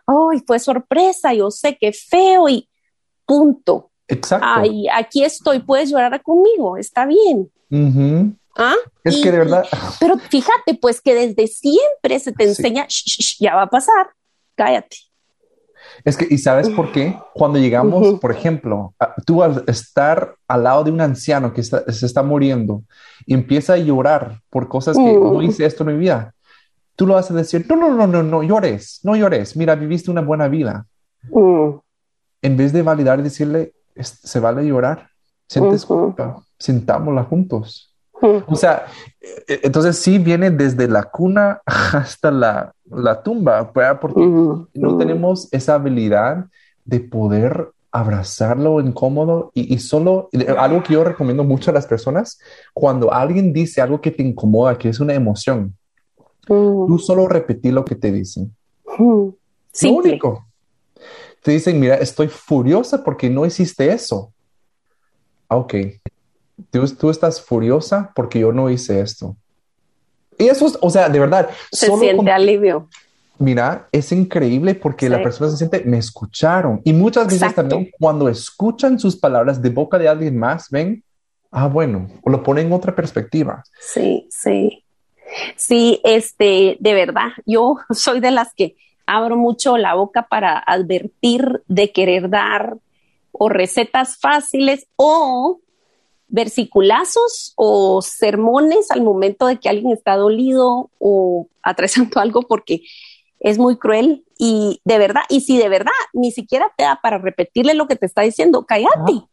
ay, 0.08 0.44
fue 0.46 0.60
sorpresa, 0.60 1.34
yo 1.34 1.52
sé 1.52 1.78
qué 1.80 1.94
feo 1.94 2.50
y 2.50 2.68
punto 3.26 3.89
Exacto. 4.10 4.46
Ay, 4.48 4.88
aquí 4.94 5.24
estoy, 5.24 5.60
puedes 5.60 5.92
llorar 5.92 6.22
conmigo, 6.22 6.78
está 6.78 7.06
bien. 7.06 7.50
¿Ah? 8.58 8.76
Es 9.04 9.18
que 9.22 9.32
de 9.32 9.38
verdad. 9.38 9.66
Pero 10.00 10.18
fíjate, 10.18 10.74
pues 10.82 11.00
que 11.00 11.14
desde 11.14 11.48
siempre 11.48 12.20
se 12.20 12.32
te 12.34 12.44
enseña, 12.44 12.88
ya 13.40 13.56
va 13.56 13.64
a 13.64 13.70
pasar, 13.70 14.10
cállate. 14.56 14.98
Es 16.04 16.18
que, 16.18 16.28
¿y 16.30 16.38
sabes 16.38 16.70
por 16.70 16.92
qué? 16.92 17.18
Cuando 17.34 17.60
llegamos, 17.60 18.20
por 18.20 18.32
ejemplo, 18.32 18.94
tú 19.26 19.44
al 19.44 19.64
estar 19.68 20.36
al 20.48 20.64
lado 20.64 20.84
de 20.84 20.92
un 20.92 21.02
anciano 21.02 21.54
que 21.54 21.64
se 21.64 22.06
está 22.06 22.24
muriendo 22.24 22.84
y 23.26 23.34
empieza 23.34 23.74
a 23.74 23.78
llorar 23.78 24.42
por 24.50 24.68
cosas 24.68 24.98
que 24.98 25.04
no 25.04 25.36
mm. 25.36 25.42
hice 25.44 25.66
esto 25.66 25.84
en 25.84 25.96
mi 25.96 26.00
vida, 26.00 26.34
tú 26.96 27.08
lo 27.08 27.14
vas 27.14 27.32
a 27.32 27.34
decir, 27.34 27.66
no, 27.70 27.76
no, 27.76 27.90
no, 27.92 28.08
no, 28.08 28.24
no 28.24 28.44
llores, 28.44 29.00
no 29.04 29.16
llores, 29.16 29.56
mira, 29.56 29.76
viviste 29.76 30.12
una 30.12 30.22
buena 30.22 30.48
vida. 30.48 30.86
Mm. 31.32 31.80
En 32.42 32.58
vez 32.58 32.74
de 32.74 32.82
validar 32.82 33.20
y 33.20 33.24
decirle, 33.24 33.74
se 34.04 34.40
vale 34.40 34.66
llorar, 34.66 35.10
sientes 35.48 35.86
culpa, 35.86 36.42
sintámosla 36.58 37.24
juntos. 37.24 37.96
O 38.48 38.56
sea, 38.56 38.86
e, 39.22 39.62
entonces 39.64 39.98
sí 39.98 40.18
viene 40.18 40.52
desde 40.52 40.88
la 40.88 41.04
cuna 41.04 41.62
hasta 41.66 42.32
la, 42.32 42.74
la 42.90 43.24
tumba, 43.24 43.72
porque 44.00 44.22
no 44.22 44.98
tenemos 44.98 45.48
esa 45.52 45.76
habilidad 45.76 46.46
de 46.86 47.00
poder 47.00 47.70
abrazarlo 47.92 48.82
incómodo 48.82 49.52
y, 49.56 49.74
y, 49.74 49.80
solo 49.80 50.30
algo 50.60 50.84
que 50.84 50.94
yo 50.94 51.04
recomiendo 51.04 51.44
mucho 51.44 51.72
a 51.72 51.74
las 51.74 51.88
personas, 51.88 52.40
cuando 52.74 53.12
alguien 53.12 53.52
dice 53.52 53.82
algo 53.82 54.00
que 54.00 54.12
te 54.12 54.22
incomoda, 54.22 54.78
que 54.78 54.90
es 54.90 55.00
una 55.00 55.16
emoción, 55.16 55.76
tú 56.46 57.00
solo 57.00 57.28
repetí 57.28 57.72
lo 57.72 57.86
que 57.86 57.96
te 57.96 58.12
dicen. 58.12 58.54
Lo 59.82 59.92
único. 59.92 60.46
Te 61.42 61.52
dicen, 61.52 61.80
mira, 61.80 61.96
estoy 61.96 62.28
furiosa 62.28 63.04
porque 63.04 63.30
no 63.30 63.46
hiciste 63.46 63.92
eso. 63.92 64.32
Ah, 65.48 65.58
ok, 65.58 65.74
tú, 66.72 67.10
estás 67.10 67.42
furiosa 67.42 68.12
porque 68.16 68.40
yo 68.40 68.52
no 68.52 68.70
hice 68.70 69.02
esto. 69.02 69.36
Y 70.38 70.48
eso 70.48 70.68
es, 70.68 70.78
o 70.82 70.90
sea, 70.90 71.10
de 71.10 71.20
verdad. 71.20 71.50
Se 71.72 71.88
siente 71.98 72.32
alivio. 72.32 72.88
Mira, 73.40 73.88
es 73.92 74.12
increíble 74.12 74.76
porque 74.76 75.08
la 75.08 75.24
persona 75.24 75.50
se 75.50 75.58
siente, 75.58 75.84
me 75.86 75.98
escucharon. 75.98 76.82
Y 76.84 76.92
muchas 76.92 77.28
veces 77.28 77.56
también 77.56 77.90
cuando 77.98 78.28
escuchan 78.28 79.00
sus 79.00 79.16
palabras 79.16 79.62
de 79.62 79.70
boca 79.70 79.98
de 79.98 80.10
alguien 80.10 80.38
más, 80.38 80.70
ven, 80.70 81.04
ah, 81.50 81.68
bueno, 81.68 82.10
o 82.22 82.30
lo 82.30 82.44
ponen 82.44 82.68
en 82.68 82.74
otra 82.74 82.94
perspectiva. 82.94 83.64
Sí, 83.80 84.28
sí. 84.30 84.84
Sí, 85.56 86.02
este, 86.04 86.78
de 86.80 86.94
verdad, 86.94 87.30
yo 87.46 87.78
soy 87.92 88.20
de 88.20 88.32
las 88.32 88.54
que 88.54 88.76
abro 89.10 89.36
mucho 89.36 89.78
la 89.78 89.96
boca 89.96 90.28
para 90.30 90.58
advertir 90.60 91.64
de 91.68 91.92
querer 91.92 92.30
dar 92.30 92.78
o 93.32 93.50
recetas 93.50 94.18
fáciles 94.18 94.88
o 94.96 95.60
versiculazos 96.28 97.54
o 97.56 98.02
sermones 98.04 98.92
al 98.92 99.02
momento 99.02 99.48
de 99.48 99.58
que 99.58 99.68
alguien 99.68 99.92
está 99.92 100.16
dolido 100.16 100.92
o 101.00 101.48
atravesando 101.64 102.20
algo 102.22 102.44
porque 102.44 102.84
es 103.40 103.58
muy 103.58 103.78
cruel 103.78 104.26
y 104.38 104.82
de 104.86 104.98
verdad, 104.98 105.22
y 105.28 105.42
si 105.42 105.58
de 105.58 105.70
verdad 105.70 105.92
ni 106.14 106.32
siquiera 106.32 106.72
te 106.78 106.84
da 106.84 107.00
para 107.02 107.18
repetirle 107.18 107.74
lo 107.74 107.88
que 107.88 107.96
te 107.96 108.06
está 108.06 108.22
diciendo, 108.22 108.66
cállate. 108.66 109.24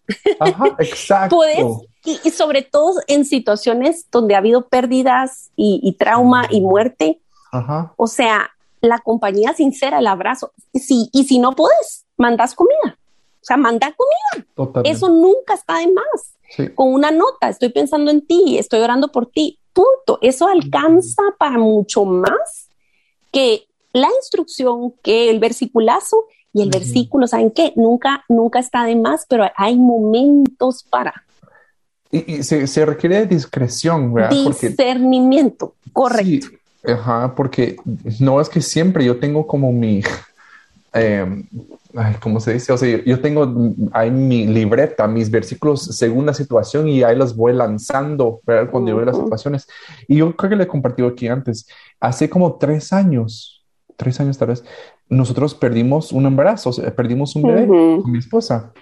Ajá, 0.40 0.64
exacto. 0.78 1.36
Puedes, 1.36 1.66
y, 2.04 2.30
sobre 2.30 2.62
todo 2.62 3.00
en 3.08 3.24
situaciones 3.24 4.08
donde 4.10 4.34
ha 4.34 4.38
habido 4.38 4.68
pérdidas 4.68 5.50
y, 5.56 5.92
trauma 5.98 6.46
y 6.50 6.60
muerte. 6.60 7.20
Ajá. 7.52 7.92
O 7.96 8.06
sea, 8.06 8.50
la 8.80 8.98
compañía 8.98 9.52
sincera, 9.54 9.98
el 9.98 10.06
abrazo. 10.06 10.52
Sí, 10.74 11.08
y 11.12 11.24
si 11.24 11.38
no 11.38 11.52
puedes, 11.52 12.06
mandas 12.16 12.54
comida. 12.54 12.98
O 13.40 13.44
sea, 13.46 13.56
manda 13.56 13.94
comida. 13.94 14.82
Eso 14.84 15.08
nunca 15.08 15.54
está 15.54 15.78
de 15.78 15.92
más 15.92 16.36
con 16.74 16.92
una 16.92 17.10
nota, 17.10 17.48
estoy 17.48 17.70
pensando 17.70 18.10
en 18.10 18.26
ti, 18.26 18.58
estoy 18.58 18.80
orando 18.80 19.08
por 19.08 19.26
ti, 19.26 19.58
punto. 19.72 20.18
Eso 20.22 20.48
alcanza 20.48 21.22
para 21.38 21.58
mucho 21.58 22.04
más 22.04 22.68
que 23.32 23.66
la 23.92 24.08
instrucción, 24.16 24.94
que 25.02 25.30
el 25.30 25.38
versiculazo 25.38 26.24
y 26.52 26.62
el 26.62 26.70
versículo, 26.70 27.26
¿saben 27.26 27.50
qué? 27.50 27.72
Nunca, 27.76 28.24
nunca 28.28 28.58
está 28.58 28.84
de 28.84 28.96
más, 28.96 29.26
pero 29.28 29.44
hay 29.56 29.76
momentos 29.76 30.84
para. 30.88 31.24
Y, 32.10 32.42
se, 32.44 32.86
requiere 32.86 33.26
discreción, 33.26 34.14
¿verdad? 34.14 34.30
Discernimiento, 34.30 35.74
correcto. 35.92 36.48
Ajá, 36.86 37.34
porque 37.34 37.76
no 38.20 38.40
es 38.40 38.48
que 38.48 38.60
siempre 38.60 39.04
yo 39.04 39.18
tengo 39.18 39.46
como 39.46 39.72
mi, 39.72 40.02
eh, 40.94 41.44
¿cómo 42.20 42.40
se 42.40 42.54
dice? 42.54 42.72
O 42.72 42.76
sea, 42.76 43.02
yo 43.04 43.20
tengo 43.20 43.74
ahí 43.92 44.10
mi 44.10 44.46
libreta, 44.46 45.06
mis 45.06 45.30
versículos 45.30 45.84
según 45.96 46.26
la 46.26 46.34
situación 46.34 46.88
y 46.88 47.02
ahí 47.02 47.16
los 47.16 47.36
voy 47.36 47.52
lanzando 47.52 48.40
¿verdad? 48.46 48.70
cuando 48.70 48.90
yo 48.90 48.96
veo 48.96 49.06
las 49.06 49.16
situaciones. 49.16 49.66
Y 50.08 50.16
yo 50.16 50.34
creo 50.36 50.50
que 50.50 50.56
le 50.56 50.64
he 50.64 50.68
compartido 50.68 51.08
aquí 51.08 51.28
antes, 51.28 51.66
hace 52.00 52.28
como 52.28 52.56
tres 52.56 52.92
años, 52.92 53.64
tres 53.96 54.20
años 54.20 54.38
tal 54.38 54.48
vez, 54.48 54.64
nosotros 55.08 55.54
perdimos 55.54 56.12
un 56.12 56.26
embarazo, 56.26 56.70
perdimos 56.94 57.36
un 57.36 57.42
bebé 57.42 57.66
con 57.66 58.10
mi 58.10 58.18
esposa. 58.18 58.72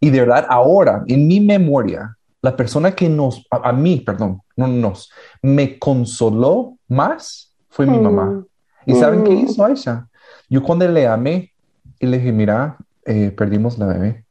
Y 0.00 0.10
de 0.10 0.20
verdad, 0.20 0.46
ahora, 0.48 1.02
en 1.06 1.26
mi 1.26 1.40
memoria, 1.40 2.16
la 2.44 2.54
persona 2.54 2.94
que 2.94 3.08
nos, 3.08 3.46
a, 3.50 3.72
mí, 3.72 4.00
perdón, 4.00 4.42
no 4.54 4.66
nos, 4.66 5.10
me 5.40 5.78
consoló 5.78 6.76
más 6.88 7.54
fue 7.70 7.86
mi 7.86 7.98
mamá. 7.98 8.44
¿Y 8.84 8.94
saben 8.96 9.24
qué 9.24 9.32
hizo 9.32 9.64
Aisha? 9.64 10.06
Yo 10.50 10.62
cuando 10.62 10.86
le 10.86 11.06
amé, 11.06 11.54
y 11.98 12.04
le 12.06 12.18
dije, 12.18 12.32
mira, 12.32 12.76
eh, 13.06 13.30
perdimos 13.34 13.78
la 13.78 13.86
bebé. 13.86 14.26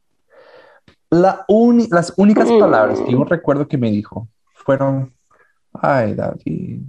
La 1.10 1.44
las 1.90 2.12
únicas 2.16 2.48
mm. 2.48 2.60
palabras 2.60 3.00
que 3.00 3.10
yo 3.10 3.24
recuerdo 3.24 3.66
que 3.66 3.78
me 3.78 3.90
dijo 3.90 4.28
fueron, 4.52 5.12
ay, 5.72 6.14
David. 6.14 6.82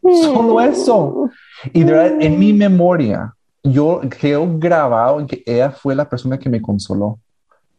Solo 0.00 0.62
eso. 0.62 1.30
Y 1.74 1.84
de 1.84 1.92
verdad, 1.92 2.22
en 2.22 2.38
mi 2.38 2.54
memoria, 2.54 3.34
yo 3.62 4.00
quedó 4.18 4.48
grabado 4.58 5.20
en 5.20 5.26
que 5.26 5.42
ella 5.44 5.70
fue 5.72 5.94
la 5.94 6.08
persona 6.08 6.38
que 6.38 6.48
me 6.48 6.62
consoló 6.62 7.18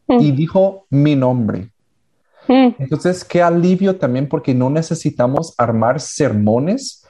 y 0.07 0.31
mm. 0.31 0.35
dijo 0.35 0.85
mi 0.89 1.15
nombre. 1.15 1.69
Mm. 2.47 2.75
Entonces, 2.79 3.23
qué 3.23 3.41
alivio 3.41 3.97
también 3.97 4.27
porque 4.27 4.53
no 4.53 4.69
necesitamos 4.69 5.53
armar 5.57 5.99
sermones 5.99 7.05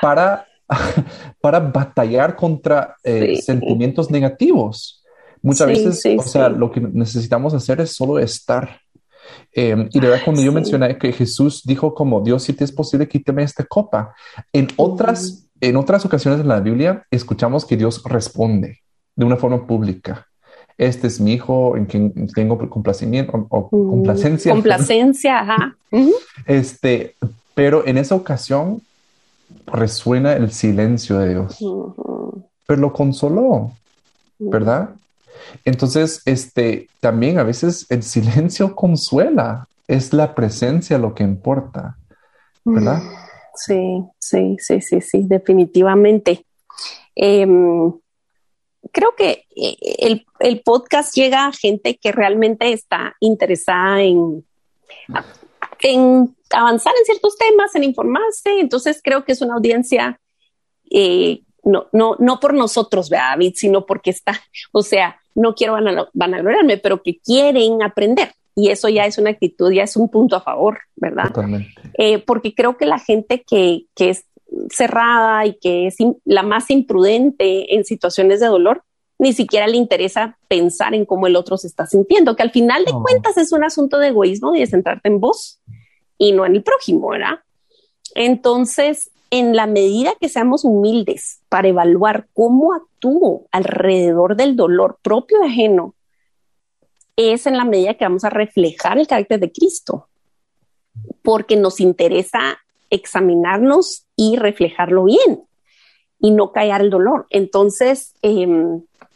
para 0.00 0.46
para 1.40 1.60
batallar 1.60 2.36
contra 2.36 2.96
eh, 3.02 3.40
sentimientos 3.42 4.10
negativos. 4.10 5.02
Muchas 5.42 5.66
veces, 5.66 6.02
o 6.18 6.22
sea, 6.22 6.48
lo 6.48 6.70
que 6.70 6.80
necesitamos 6.80 7.52
hacer 7.52 7.80
es 7.80 7.92
solo 7.92 8.18
estar. 8.18 8.78
Em, 9.52 9.88
y 9.92 9.98
de 9.98 10.08
verdad, 10.08 10.24
cuando 10.24 10.42
yo 10.42 10.52
mencioné 10.52 10.96
que 10.98 11.12
Jesús 11.12 11.62
dijo 11.64 11.94
como 11.94 12.20
Dios, 12.20 12.44
si 12.44 12.52
te 12.52 12.64
es 12.64 12.70
posible, 12.70 13.08
quítame 13.08 13.42
esta 13.42 13.64
copa. 13.64 14.14
En 14.52 14.68
otras, 14.76 15.48
en 15.60 15.76
otras 15.76 16.04
ocasiones 16.04 16.40
en 16.40 16.48
la 16.48 16.60
Biblia, 16.60 17.04
escuchamos 17.10 17.64
que 17.64 17.76
Dios 17.76 18.02
responde 18.04 18.82
de 19.16 19.24
una 19.24 19.36
forma 19.36 19.66
pública. 19.66 20.28
Este 20.78 21.06
es 21.06 21.20
mi 21.20 21.34
hijo 21.34 21.76
en 21.76 21.86
quien 21.86 22.28
tengo 22.28 22.58
complacimiento 22.68 23.46
o, 23.48 23.68
complacencia. 23.68 24.52
Complacencia, 24.52 25.40
ajá. 25.40 25.76
Este, 26.46 27.14
pero 27.54 27.86
en 27.86 27.98
esa 27.98 28.14
ocasión 28.14 28.82
resuena 29.66 30.32
el 30.34 30.50
silencio 30.50 31.18
de 31.18 31.30
Dios. 31.30 31.58
Pero 32.66 32.80
lo 32.80 32.92
consoló, 32.92 33.72
¿verdad? 34.38 34.90
Entonces, 35.64 36.22
este, 36.24 36.88
también 37.00 37.38
a 37.38 37.42
veces 37.42 37.86
el 37.90 38.02
silencio 38.02 38.74
consuela, 38.76 39.66
es 39.88 40.12
la 40.12 40.34
presencia 40.34 40.98
lo 40.98 41.14
que 41.14 41.22
importa, 41.22 41.96
¿verdad? 42.64 43.02
Sí, 43.54 44.02
sí, 44.18 44.56
sí, 44.58 44.80
sí, 44.80 45.00
sí, 45.00 45.24
definitivamente. 45.26 46.46
Em, 47.14 47.92
creo 48.90 49.14
que 49.16 49.46
eh, 49.54 49.76
el, 49.98 50.26
el, 50.40 50.60
podcast 50.62 51.14
llega 51.14 51.46
a 51.46 51.52
gente 51.52 51.96
que 51.96 52.10
realmente 52.10 52.72
está 52.72 53.14
interesada 53.20 54.02
en, 54.02 54.44
en 55.82 56.36
avanzar 56.50 56.92
en 56.98 57.04
ciertos 57.04 57.36
temas, 57.36 57.74
en 57.74 57.84
informarse. 57.84 58.58
Entonces 58.60 59.00
creo 59.02 59.24
que 59.24 59.32
es 59.32 59.42
una 59.42 59.54
audiencia, 59.54 60.20
eh, 60.90 61.42
no, 61.64 61.86
no, 61.92 62.16
no 62.18 62.40
por 62.40 62.54
nosotros, 62.54 63.08
David, 63.08 63.54
sino 63.56 63.86
porque 63.86 64.10
está, 64.10 64.40
o 64.72 64.82
sea, 64.82 65.20
no 65.34 65.54
quiero 65.54 65.74
vanagloriarme, 66.12 66.78
pero 66.78 67.02
que 67.02 67.18
quieren 67.18 67.82
aprender. 67.82 68.32
Y 68.54 68.68
eso 68.68 68.90
ya 68.90 69.06
es 69.06 69.16
una 69.16 69.30
actitud, 69.30 69.72
ya 69.72 69.84
es 69.84 69.96
un 69.96 70.10
punto 70.10 70.36
a 70.36 70.42
favor, 70.42 70.80
¿verdad? 70.94 71.28
Totalmente. 71.28 71.72
Eh, 71.96 72.18
porque 72.18 72.54
creo 72.54 72.76
que 72.76 72.84
la 72.84 72.98
gente 72.98 73.42
que, 73.48 73.86
que 73.94 74.10
es 74.10 74.26
cerrada 74.70 75.46
y 75.46 75.54
que 75.54 75.86
es 75.86 75.96
la 76.24 76.42
más 76.42 76.70
imprudente 76.70 77.74
en 77.74 77.84
situaciones 77.84 78.40
de 78.40 78.46
dolor, 78.46 78.82
ni 79.18 79.32
siquiera 79.32 79.66
le 79.66 79.76
interesa 79.76 80.36
pensar 80.48 80.94
en 80.94 81.04
cómo 81.04 81.26
el 81.26 81.36
otro 81.36 81.56
se 81.56 81.68
está 81.68 81.86
sintiendo, 81.86 82.34
que 82.34 82.42
al 82.42 82.50
final 82.50 82.84
de 82.84 82.92
cuentas 82.92 83.36
es 83.36 83.52
un 83.52 83.62
asunto 83.64 83.98
de 83.98 84.08
egoísmo 84.08 84.54
y 84.54 84.60
de 84.60 84.66
centrarte 84.66 85.08
en 85.08 85.20
vos 85.20 85.60
y 86.18 86.32
no 86.32 86.44
en 86.44 86.56
el 86.56 86.62
prójimo, 86.62 87.10
¿verdad? 87.10 87.40
Entonces, 88.14 89.10
en 89.30 89.56
la 89.56 89.66
medida 89.66 90.12
que 90.20 90.28
seamos 90.28 90.64
humildes 90.64 91.40
para 91.48 91.68
evaluar 91.68 92.26
cómo 92.34 92.74
actúo 92.74 93.46
alrededor 93.50 94.36
del 94.36 94.56
dolor 94.56 94.98
propio 95.02 95.38
y 95.42 95.46
ajeno, 95.46 95.94
es 97.16 97.46
en 97.46 97.56
la 97.56 97.64
medida 97.64 97.94
que 97.94 98.04
vamos 98.04 98.24
a 98.24 98.30
reflejar 98.30 98.98
el 98.98 99.06
carácter 99.06 99.40
de 99.40 99.52
Cristo, 99.52 100.08
porque 101.22 101.56
nos 101.56 101.80
interesa 101.80 102.58
examinarnos 102.92 104.06
y 104.16 104.36
reflejarlo 104.36 105.04
bien 105.04 105.42
y 106.20 106.30
no 106.30 106.52
callar 106.52 106.82
el 106.82 106.90
dolor. 106.90 107.26
Entonces, 107.30 108.14
eh, 108.22 108.46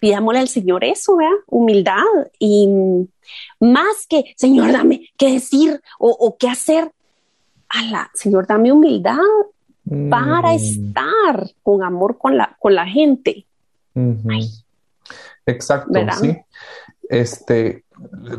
pidámosle 0.01 0.41
al 0.41 0.49
Señor 0.49 0.83
eso, 0.83 1.17
¿verdad? 1.17 1.37
Humildad 1.47 2.03
y 2.39 2.69
más 3.61 4.07
que, 4.09 4.35
Señor, 4.37 4.73
dame 4.73 5.11
qué 5.17 5.33
decir 5.33 5.81
o, 5.99 6.37
qué 6.39 6.49
hacer. 6.49 6.91
la 7.91 8.11
Señor, 8.15 8.47
dame 8.47 8.73
humildad 8.73 9.19
para 10.11 10.53
mm. 10.53 10.57
estar 10.57 11.51
con 11.63 11.85
amor 11.85 12.19
con 12.19 12.37
la, 12.37 12.57
con 12.59 12.75
la 12.75 12.87
gente. 12.87 13.47
Exacto, 15.47 16.01
sí. 16.21 16.37
Este, 17.09 17.85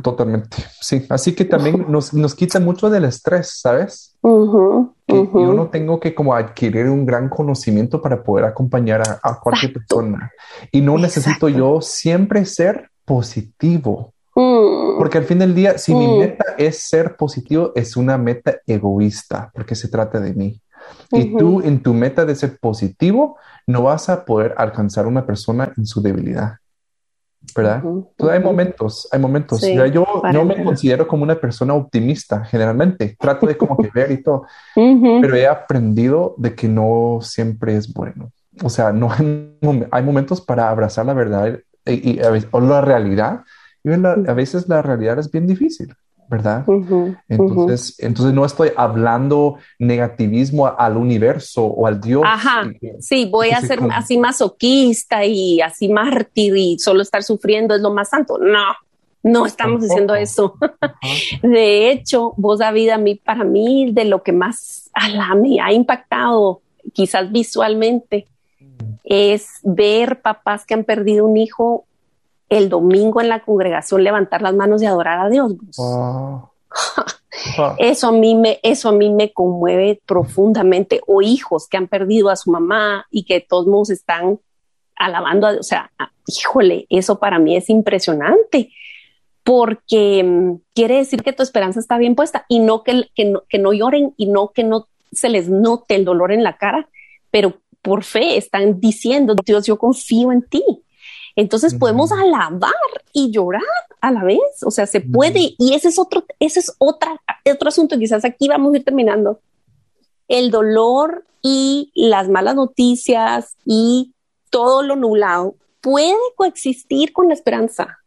totalmente, 0.01 0.57
sí. 0.81 1.05
Así 1.09 1.33
que 1.33 1.45
también 1.45 1.85
nos, 1.89 2.13
nos 2.13 2.35
quita 2.35 2.59
mucho 2.59 2.89
del 2.89 3.05
estrés, 3.05 3.59
¿sabes? 3.61 4.17
Yo 5.07 5.53
no 5.53 5.67
tengo 5.69 5.99
que 5.99 6.13
como 6.13 6.33
adquirir 6.33 6.89
un 6.89 7.05
gran 7.05 7.29
conocimiento 7.29 8.01
para 8.01 8.23
poder 8.23 8.45
acompañar 8.45 9.01
a, 9.21 9.39
cualquier 9.39 9.73
persona. 9.73 10.31
Y 10.71 10.81
no 10.81 10.97
necesito 10.97 11.47
yo 11.49 11.81
siempre 11.81 12.45
ser 12.45 12.89
positivo. 13.05 14.13
Mm. 14.35 14.97
Porque 14.97 15.17
al 15.17 15.23
fin 15.23 15.39
del 15.39 15.55
día, 15.55 15.77
si 15.77 15.95
mi 15.95 16.07
mm. 16.07 16.19
meta 16.19 16.45
es 16.57 16.79
ser 16.79 17.15
positivo, 17.15 17.71
es 17.75 17.95
una 17.95 18.17
meta 18.17 18.57
egoísta, 18.67 19.49
porque 19.53 19.75
se 19.75 19.87
trata 19.87 20.19
de 20.19 20.33
mí. 20.33 20.61
Y 21.11 21.35
tú 21.35 21.61
en 21.61 21.81
tu 21.81 21.93
meta 21.93 22.25
de 22.25 22.35
ser 22.35 22.57
positivo, 22.59 23.37
no 23.65 23.83
vas 23.83 24.09
a 24.09 24.25
poder 24.25 24.53
alcanzar 24.57 25.05
a 25.05 25.07
una 25.07 25.25
persona 25.25 25.73
en 25.77 25.85
su 25.85 26.01
debilidad. 26.01 26.57
¿Verdad? 27.55 27.83
hay 28.31 28.39
momentos, 28.39 29.07
hay 29.11 29.19
momentos. 29.19 29.61
yo 29.91 30.05
no 30.31 30.45
me 30.45 30.63
considero 30.63 31.07
como 31.07 31.23
una 31.23 31.35
persona 31.35 31.73
optimista 31.73 32.45
generalmente. 32.45 33.15
Trato 33.19 33.45
de 33.45 33.57
como 33.57 33.77
que 33.77 33.89
ver 33.93 34.11
y 34.11 34.21
todo, 34.21 34.45
pero 34.75 35.35
he 35.35 35.47
aprendido 35.47 36.35
de 36.37 36.55
que 36.55 36.67
no 36.67 37.19
siempre 37.21 37.75
es 37.75 37.91
bueno. 37.93 38.31
O 38.63 38.69
sea, 38.69 38.91
no 38.91 39.11
hay, 39.11 40.03
momentos 40.03 40.41
para 40.41 40.69
abrazar 40.69 41.05
la 41.05 41.13
verdad 41.13 41.59
y, 41.85 42.19
o 42.51 42.59
la 42.59 42.81
realidad. 42.81 43.41
Y 43.83 43.91
a 43.91 44.33
veces 44.33 44.67
la 44.67 44.81
realidad 44.81 45.19
es 45.19 45.31
bien 45.31 45.47
difícil. 45.47 45.93
¿Verdad? 46.29 46.65
entonces, 47.27 47.95
entonces 47.99 48.33
no 48.33 48.45
estoy 48.45 48.71
hablando 48.75 49.57
negativismo 49.79 50.67
al 50.67 50.97
universo 50.97 51.63
o 51.63 51.87
al 51.87 52.01
Dios. 52.01 52.23
Ajá, 52.25 52.69
sí, 52.99 53.27
voy 53.31 53.51
a 53.51 53.61
ser 53.61 53.79
así 53.91 54.17
masoquista 54.17 55.25
y 55.25 55.61
así 55.61 55.89
mártir 55.89 56.55
y 56.57 56.79
solo 56.79 57.01
estar 57.01 57.23
sufriendo 57.23 57.75
es 57.75 57.81
lo 57.81 57.93
más 57.93 58.09
santo. 58.09 58.37
No, 58.37 58.75
no 59.23 59.45
estamos 59.45 59.81
diciendo 59.81 60.15
eso. 60.15 60.55
de 61.41 61.91
hecho, 61.91 62.33
vos, 62.37 62.59
David, 62.59 62.89
a 62.89 62.97
mí, 62.97 63.15
para 63.15 63.43
mí, 63.43 63.91
de 63.91 64.05
lo 64.05 64.23
que 64.23 64.33
más 64.33 64.89
a 64.93 65.35
me 65.35 65.59
ha 65.61 65.71
impactado, 65.71 66.61
quizás 66.93 67.31
visualmente, 67.31 68.27
mm. 68.59 68.93
es 69.03 69.47
ver 69.63 70.21
papás 70.21 70.65
que 70.65 70.73
han 70.73 70.83
perdido 70.83 71.25
un 71.25 71.37
hijo 71.37 71.85
el 72.49 72.69
domingo 72.69 73.21
en 73.21 73.29
la 73.29 73.41
congregación 73.41 74.03
levantar 74.03 74.41
las 74.41 74.55
manos 74.55 74.81
y 74.81 74.85
adorar 74.85 75.19
a 75.19 75.29
Dios. 75.29 75.53
Eso 77.77 78.07
a 78.07 78.11
mí 78.11 78.35
me, 78.35 78.59
eso 78.63 78.89
a 78.89 78.91
mí 78.91 79.11
me 79.11 79.31
conmueve 79.31 80.01
profundamente. 80.05 81.01
O 81.05 81.21
hijos 81.21 81.67
que 81.67 81.77
han 81.77 81.87
perdido 81.87 82.29
a 82.29 82.35
su 82.35 82.51
mamá 82.51 83.05
y 83.11 83.25
que 83.25 83.41
todos 83.41 83.67
modos 83.67 83.91
están 83.91 84.39
alabando 84.95 85.47
a 85.47 85.51
Dios. 85.51 85.65
O 85.65 85.69
sea, 85.69 85.91
híjole, 86.25 86.87
eso 86.89 87.19
para 87.19 87.39
mí 87.39 87.55
es 87.55 87.69
impresionante 87.69 88.71
porque 89.43 90.23
mm, 90.23 90.55
quiere 90.73 90.97
decir 90.97 91.23
que 91.23 91.31
tu 91.31 91.43
esperanza 91.43 91.79
está 91.79 91.97
bien 91.97 92.15
puesta 92.15 92.45
y 92.49 92.59
no 92.59 92.83
que, 92.83 93.09
que, 93.15 93.25
no 93.25 93.43
que 93.47 93.59
no 93.59 93.71
lloren 93.71 94.13
y 94.17 94.25
no 94.25 94.49
que 94.49 94.63
no 94.63 94.87
se 95.11 95.29
les 95.29 95.47
note 95.47 95.95
el 95.95 96.05
dolor 96.05 96.31
en 96.31 96.43
la 96.43 96.57
cara, 96.57 96.89
pero 97.31 97.61
por 97.81 98.03
fe 98.03 98.35
están 98.35 98.81
diciendo, 98.81 99.35
Dios, 99.45 99.65
yo 99.65 99.77
confío 99.77 100.31
en 100.31 100.43
ti. 100.43 100.63
Entonces 101.37 101.75
podemos 101.75 102.11
alabar 102.11 102.73
y 103.13 103.29
llorar 103.29 103.61
a 104.01 104.11
la 104.11 104.23
vez, 104.23 104.63
o 104.65 104.71
sea, 104.71 104.87
se 104.87 105.01
puede 105.01 105.53
y 105.59 105.75
ese 105.75 105.89
es 105.89 105.99
otro, 105.99 106.25
ese 106.39 106.59
es 106.59 106.75
otra, 106.79 107.21
otro 107.51 107.69
asunto, 107.69 107.97
quizás 107.99 108.25
aquí 108.25 108.47
vamos 108.47 108.73
a 108.73 108.77
ir 108.77 108.83
terminando. 108.83 109.39
El 110.27 110.49
dolor 110.49 111.25
y 111.43 111.91
las 111.93 112.27
malas 112.27 112.55
noticias 112.55 113.55
y 113.65 114.13
todo 114.49 114.81
lo 114.81 114.95
nublado 114.95 115.55
puede 115.79 116.15
coexistir 116.35 117.13
con 117.13 117.27
la 117.27 117.35
esperanza. 117.35 117.99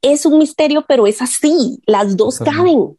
Es 0.00 0.24
un 0.24 0.38
misterio, 0.38 0.84
pero 0.86 1.08
es 1.08 1.20
así, 1.20 1.82
las 1.86 2.16
dos 2.16 2.38
caben. 2.38 2.96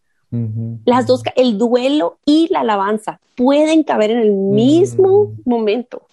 Las 0.84 1.08
dos, 1.08 1.24
el 1.38 1.58
duelo 1.58 2.18
y 2.26 2.50
la 2.52 2.60
alabanza 2.60 3.22
pueden 3.38 3.84
caber 3.84 4.12
en 4.12 4.20
el 4.20 4.32
mismo 4.32 5.32
momento. 5.46 6.08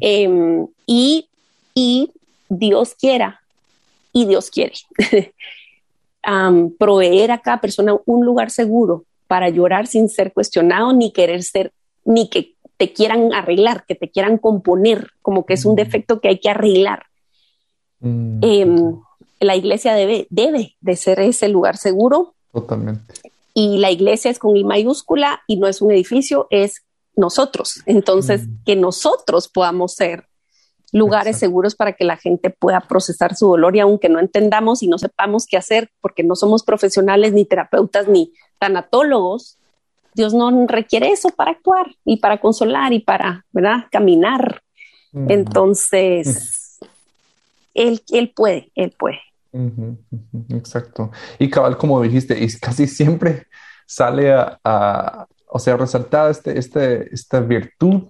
Em, 0.00 0.66
y 0.86 1.28
y 1.78 2.12
Dios 2.48 2.96
quiera 2.98 3.40
y 4.12 4.26
Dios 4.26 4.50
quiere 4.50 4.74
proveer 6.78 7.30
a 7.30 7.38
cada 7.38 7.60
persona 7.60 7.96
un 8.04 8.26
lugar 8.26 8.50
seguro 8.50 9.04
para 9.28 9.48
llorar 9.48 9.86
sin 9.86 10.08
ser 10.08 10.32
cuestionado 10.32 10.92
ni 10.92 11.12
querer 11.12 11.44
ser, 11.44 11.72
ni 12.04 12.28
que 12.28 12.54
te 12.78 12.92
quieran 12.92 13.32
arreglar, 13.32 13.84
que 13.86 13.94
te 13.94 14.10
quieran 14.10 14.38
componer, 14.38 15.12
como 15.22 15.46
que 15.46 15.54
es 15.54 15.64
un 15.64 15.74
mm. 15.74 15.76
defecto 15.76 16.20
que 16.20 16.28
hay 16.28 16.40
que 16.40 16.50
arreglar. 16.50 17.04
Mm. 18.00 18.40
Em, 18.42 19.00
la 19.38 19.54
iglesia 19.54 19.94
debe, 19.94 20.26
debe 20.30 20.74
de 20.80 20.96
ser 20.96 21.20
ese 21.20 21.48
lugar 21.48 21.76
seguro. 21.76 22.34
Totalmente. 22.52 23.14
Y 23.54 23.78
la 23.78 23.92
iglesia 23.92 24.32
es 24.32 24.40
con 24.40 24.56
I 24.56 24.64
mayúscula 24.64 25.42
y 25.46 25.58
no 25.58 25.68
es 25.68 25.80
un 25.80 25.92
edificio, 25.92 26.48
es 26.50 26.82
nosotros. 27.14 27.82
Entonces, 27.86 28.48
mm. 28.48 28.64
que 28.64 28.74
nosotros 28.74 29.48
podamos 29.48 29.94
ser 29.94 30.27
lugares 30.92 31.38
seguros 31.38 31.74
para 31.74 31.92
que 31.92 32.04
la 32.04 32.16
gente 32.16 32.50
pueda 32.50 32.80
procesar 32.80 33.34
su 33.34 33.46
dolor 33.46 33.76
y 33.76 33.80
aunque 33.80 34.08
no 34.08 34.20
entendamos 34.20 34.82
y 34.82 34.88
no 34.88 34.98
sepamos 34.98 35.46
qué 35.46 35.56
hacer 35.56 35.90
porque 36.00 36.24
no 36.24 36.34
somos 36.34 36.62
profesionales 36.62 37.32
ni 37.32 37.44
terapeutas 37.44 38.08
ni 38.08 38.32
tanatólogos, 38.58 39.58
Dios 40.14 40.34
no 40.34 40.66
requiere 40.66 41.10
eso 41.10 41.30
para 41.30 41.52
actuar 41.52 41.86
y 42.04 42.18
para 42.18 42.40
consolar 42.40 42.92
y 42.92 43.00
para, 43.00 43.44
¿verdad? 43.52 43.84
Caminar. 43.90 44.62
Entonces, 45.28 46.78
él, 47.74 48.02
él 48.10 48.32
puede, 48.34 48.70
él 48.74 48.94
puede. 48.98 49.20
Exacto. 50.50 51.10
Y 51.38 51.48
cabal, 51.48 51.76
como 51.76 52.00
dijiste, 52.02 52.38
y 52.38 52.48
casi 52.58 52.86
siempre 52.86 53.46
sale 53.86 54.32
a, 54.32 55.26
o 55.48 55.58
sea, 55.58 55.76
resaltada 55.76 56.30
este, 56.30 56.58
este, 56.58 57.14
esta 57.14 57.40
virtud 57.40 58.02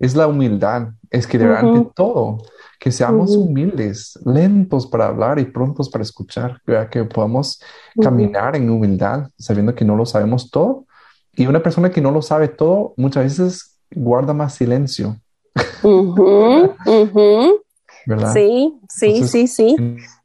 es 0.00 0.14
la 0.14 0.26
humildad, 0.26 0.88
es 1.10 1.26
que 1.26 1.38
durante 1.38 1.90
todo, 1.94 2.38
que 2.78 2.92
seamos 2.92 3.36
humildes, 3.36 4.18
lentos 4.24 4.86
para 4.86 5.08
hablar 5.08 5.38
y 5.38 5.44
prontos 5.44 5.88
para 5.88 6.02
escuchar, 6.02 6.60
que 6.90 7.04
podamos 7.04 7.60
caminar 8.00 8.54
en 8.56 8.70
humildad, 8.70 9.28
sabiendo 9.38 9.74
que 9.74 9.84
no 9.84 9.96
lo 9.96 10.06
sabemos 10.06 10.50
todo. 10.50 10.84
Y 11.32 11.46
una 11.46 11.62
persona 11.62 11.90
que 11.90 12.00
no 12.00 12.10
lo 12.10 12.22
sabe 12.22 12.48
todo, 12.48 12.94
muchas 12.96 13.24
veces 13.24 13.78
guarda 13.90 14.32
más 14.34 14.54
silencio. 14.54 15.16
¿Verdad? 18.06 18.32
Sí, 18.32 18.80
sí, 18.88 19.24
sí, 19.24 19.46
sí. 19.46 19.76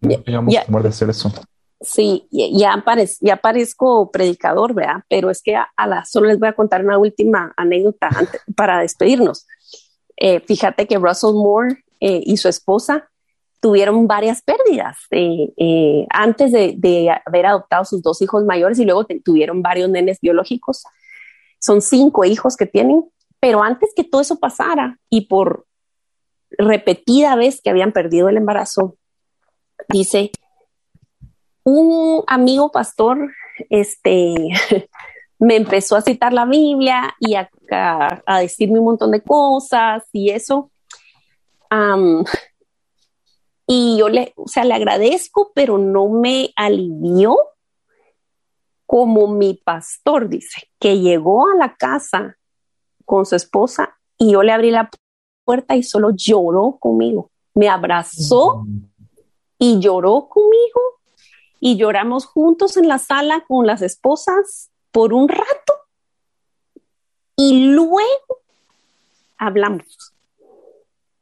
No 0.01 0.49
ya, 0.49 0.65
de 0.65 0.88
hacer 0.88 1.09
eso. 1.09 1.31
Sí, 1.81 2.27
ya, 2.31 2.81
ya 3.19 3.38
parezco 3.38 4.09
predicador, 4.09 4.73
¿verdad? 4.73 5.03
Pero 5.09 5.29
es 5.29 5.41
que 5.41 5.55
a, 5.55 5.69
la 5.86 6.05
solo 6.05 6.27
les 6.27 6.39
voy 6.39 6.47
a 6.47 6.53
contar 6.53 6.83
una 6.83 6.97
última 6.97 7.53
anécdota 7.57 8.09
para 8.55 8.79
despedirnos. 8.79 9.45
Eh, 10.17 10.39
fíjate 10.41 10.88
que 10.88 10.97
Russell 10.97 11.34
Moore 11.34 11.84
eh, 11.99 12.21
y 12.23 12.38
su 12.38 12.47
esposa 12.47 13.10
tuvieron 13.60 14.08
varias 14.08 14.41
pérdidas 14.41 14.97
eh, 15.12 16.06
antes 16.10 16.52
de, 16.52 17.10
haber 17.26 17.45
adoptado 17.45 17.86
sus 17.86 18.02
dos 18.02 18.21
hijos 18.21 18.43
mayores 18.43 18.78
y 18.78 18.86
luego 18.86 19.06
tuvieron 19.23 19.62
varios 19.62 19.89
nenes 19.89 20.19
biológicos. 20.21 20.84
Son 21.60 21.82
cinco 21.82 22.26
hijos 22.26 22.58
que 22.58 22.65
tienen, 22.65 23.06
pero 23.39 23.63
antes 23.63 23.91
que 23.95 24.04
todo 24.04 24.21
eso 24.21 24.38
pasara 24.38 24.99
y 25.10 25.28
por 25.28 25.65
repetida 26.58 27.36
vez 27.36 27.62
que 27.62 27.69
habían 27.69 27.93
perdido 27.93 28.28
el 28.28 28.38
embarazo, 28.38 28.97
dice, 29.88 30.32
un 31.63 32.23
amigo 32.28 32.71
pastor, 32.71 33.32
este, 33.69 34.36
me 35.43 35.58
empezó 35.58 35.97
a 35.97 36.01
citar 36.01 36.32
la 36.32 36.45
Biblia 36.45 37.15
y 37.19 37.36
a, 37.36 37.49
decirme 38.39 38.79
un 38.79 38.86
montón 38.86 39.12
de 39.12 39.21
cosas 39.21 40.03
y 40.13 40.29
eso. 40.29 40.71
y 43.67 43.97
yo 43.97 44.08
le, 44.08 44.34
o 44.38 44.47
sea, 44.47 44.63
le 44.63 44.73
agradezco, 44.73 45.51
pero 45.53 45.77
no 45.77 46.08
me 46.08 46.53
alivió 46.56 47.38
como 48.86 49.27
mi 49.27 49.56
pastor 49.56 50.29
dice, 50.29 50.69
que 50.79 50.99
llegó 50.99 51.47
a 51.49 51.56
la 51.56 51.75
casa 51.75 52.38
con 53.06 53.25
su 53.25 53.36
esposa 53.36 53.97
y 54.17 54.34
yo 54.34 54.43
le 54.43 54.51
abrí 54.51 54.71
la 54.71 54.89
puerta 55.43 55.75
y 55.75 55.84
solo 55.84 56.12
lloró 56.15 56.77
conmigo, 56.79 57.32
me 57.53 57.67
abrazó 57.69 58.65
y 59.58 59.79
lloró 59.79 60.29
conmigo 60.29 60.82
y 61.60 61.75
lloramos 61.75 62.27
juntos 62.27 62.77
en 62.77 62.88
la 62.88 62.99
sala 62.99 63.43
con 63.47 63.65
las 63.65 63.82
esposas 63.82 64.72
por 64.93 65.12
un 65.12 65.27
rato 65.27 65.73
y 67.36 67.65
luego 67.65 68.39
hablamos. 69.38 70.13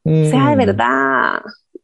O 0.04 0.26
sea, 0.30 0.50
de 0.50 0.56
mm. 0.56 0.60
verdad. 0.60 1.42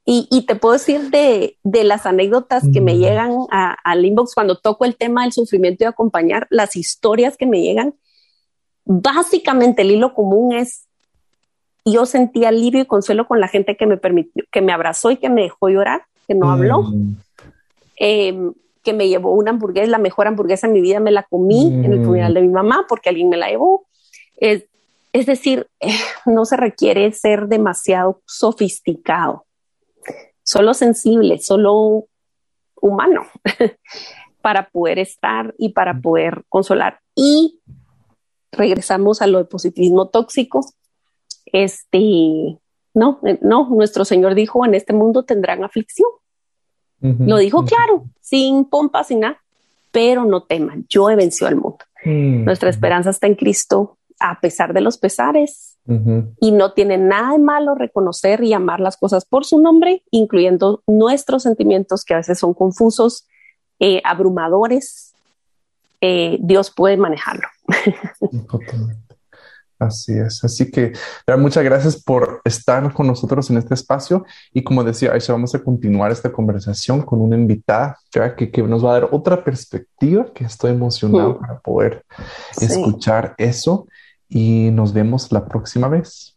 Y, 0.10 0.46
te 0.46 0.56
puedo 0.56 0.74
decir 0.74 1.10
de, 1.10 1.58
las 1.84 2.06
anécdotas 2.06 2.64
que 2.72 2.80
me 2.80 2.96
mm. 2.96 2.98
llegan 2.98 3.32
al 3.50 4.06
inbox 4.06 4.36
cuando 4.36 4.58
toco 4.58 4.86
el 4.86 4.96
tema 4.96 5.24
del 5.24 5.34
sufrimiento 5.34 5.84
y 5.84 5.88
acompañar, 5.88 6.48
las 6.50 6.78
historias 6.78 7.36
que 7.36 7.46
me 7.46 7.62
llegan. 7.62 7.94
Básicamente 8.86 9.82
el 9.82 9.92
hilo 9.92 10.14
común 10.14 10.54
es, 10.54 10.86
yo 11.84 12.06
sentí 12.06 12.46
alivio 12.46 12.82
y 12.82 12.86
consuelo 12.86 13.28
con 13.28 13.42
la 13.42 13.50
gente 13.50 13.76
que 13.76 13.86
me 13.86 13.98
permitió, 13.98 14.46
que 14.50 14.62
me 14.62 14.72
abrazó 14.72 15.12
y 15.12 15.18
que 15.18 15.30
me 15.30 15.42
dejó 15.44 15.68
llorar, 15.68 16.04
que 16.26 16.36
no 16.36 16.52
habló. 16.52 16.84
Mm. 16.84 17.16
Em, 17.98 18.54
que 18.88 18.94
me 18.94 19.10
llevó 19.10 19.34
una 19.34 19.52
hamburguesa, 19.52 19.92
la 19.92 19.98
mejor 19.98 20.28
hamburguesa 20.28 20.68
de 20.68 20.72
mi 20.72 20.80
vida, 20.80 21.02
me 21.02 21.12
la 21.12 21.24
comí 21.24 21.68
en 21.68 21.92
el 21.92 22.06
funeral 22.06 22.34
de 22.34 22.42
mi 22.42 22.48
mamá 22.48 22.86
porque 22.88 23.10
alguien 23.10 23.28
me 23.28 23.36
la 23.36 23.50
llevó. 23.50 23.86
Es, 24.38 24.64
es 25.12 25.26
decir, 25.26 25.68
no 26.26 26.46
se 26.46 26.56
requiere 26.56 27.12
ser 27.12 27.50
demasiado 27.50 28.22
sofisticado, 28.26 29.46
solo 30.42 30.74
sensible, 30.74 31.38
solo 31.40 32.06
humano 32.82 33.26
para 34.42 34.70
poder 34.70 35.00
estar 35.00 35.54
y 35.58 35.74
para 35.74 36.00
poder 36.00 36.46
consolar. 36.48 37.02
Y 37.14 37.60
regresamos 38.54 39.22
a 39.22 39.28
lo 39.28 39.40
de 39.40 39.46
positivismo 39.46 40.08
tóxico. 40.08 40.62
Este, 41.48 42.58
no, 42.94 43.20
no, 43.42 43.68
nuestro 43.70 44.06
Señor 44.06 44.34
dijo, 44.34 44.66
en 44.66 44.76
este 44.76 44.94
mundo 44.94 45.26
tendrán 45.26 45.66
aflicción. 45.66 46.10
Lo 47.00 47.38
dijo 47.38 47.64
claro, 47.64 48.06
sin 48.22 48.66
pompa, 48.66 49.04
sin 49.04 49.22
nada, 49.22 49.40
pero 49.92 50.26
no 50.26 50.44
teman, 50.44 50.86
yo 50.90 51.10
he 51.10 51.16
vencido 51.16 51.48
al 51.48 51.56
mundo. 51.56 51.80
Nuestra 52.04 52.70
esperanza 52.70 53.10
está 53.10 53.28
en 53.28 53.36
Cristo, 53.36 53.98
a 54.20 54.40
pesar 54.40 54.74
de 54.74 54.82
los 54.82 54.98
pesares. 54.98 55.78
Y 56.42 56.52
no 56.52 56.74
tiene 56.74 56.98
nada 56.98 57.32
de 57.32 57.40
malo 57.40 57.74
reconocer 57.74 58.44
y 58.44 58.52
amar 58.52 58.82
las 58.82 58.98
cosas 58.98 59.24
por 59.24 59.46
su 59.46 59.62
nombre, 59.62 60.04
incluyendo 60.12 60.84
nuestros 60.86 61.44
sentimientos 61.44 62.04
que 62.04 62.14
a 62.14 62.18
veces 62.18 62.40
son 62.40 62.54
confusos, 62.54 63.26
eh, 63.80 64.02
abrumadores. 64.04 65.14
Eh, 66.02 66.38
Dios 66.42 66.72
puede 66.76 66.98
manejarlo. 66.98 67.48
Así 69.80 70.14
es. 70.14 70.44
Así 70.44 70.72
que 70.72 70.94
muchas 71.38 71.64
gracias 71.64 72.02
por 72.02 72.42
estar 72.44 72.92
con 72.94 73.08
nosotros 73.08 73.50
en 73.50 73.58
este 73.58 73.74
espacio. 73.74 74.26
Y 74.54 74.64
como 74.64 74.84
decía 74.84 75.14
Aisha, 75.14 75.34
vamos 75.34 75.54
a 75.54 75.64
continuar 75.64 76.12
esta 76.12 76.32
conversación 76.32 77.02
con 77.02 77.22
una 77.22 77.36
invitada 77.36 77.98
que, 78.36 78.52
que, 78.52 78.64
nos 78.64 78.84
va 78.84 78.92
a 78.92 79.00
dar 79.00 79.10
otra 79.12 79.44
perspectiva, 79.44 80.28
que 80.34 80.46
estoy 80.46 80.72
emocionado 80.72 81.40
para 81.40 81.60
poder 81.60 82.04
escuchar 82.60 83.36
eso 83.38 83.88
y 84.28 84.70
nos 84.72 84.94
vemos 84.94 85.32
la 85.32 85.46
próxima 85.46 85.88
vez. 85.88 86.37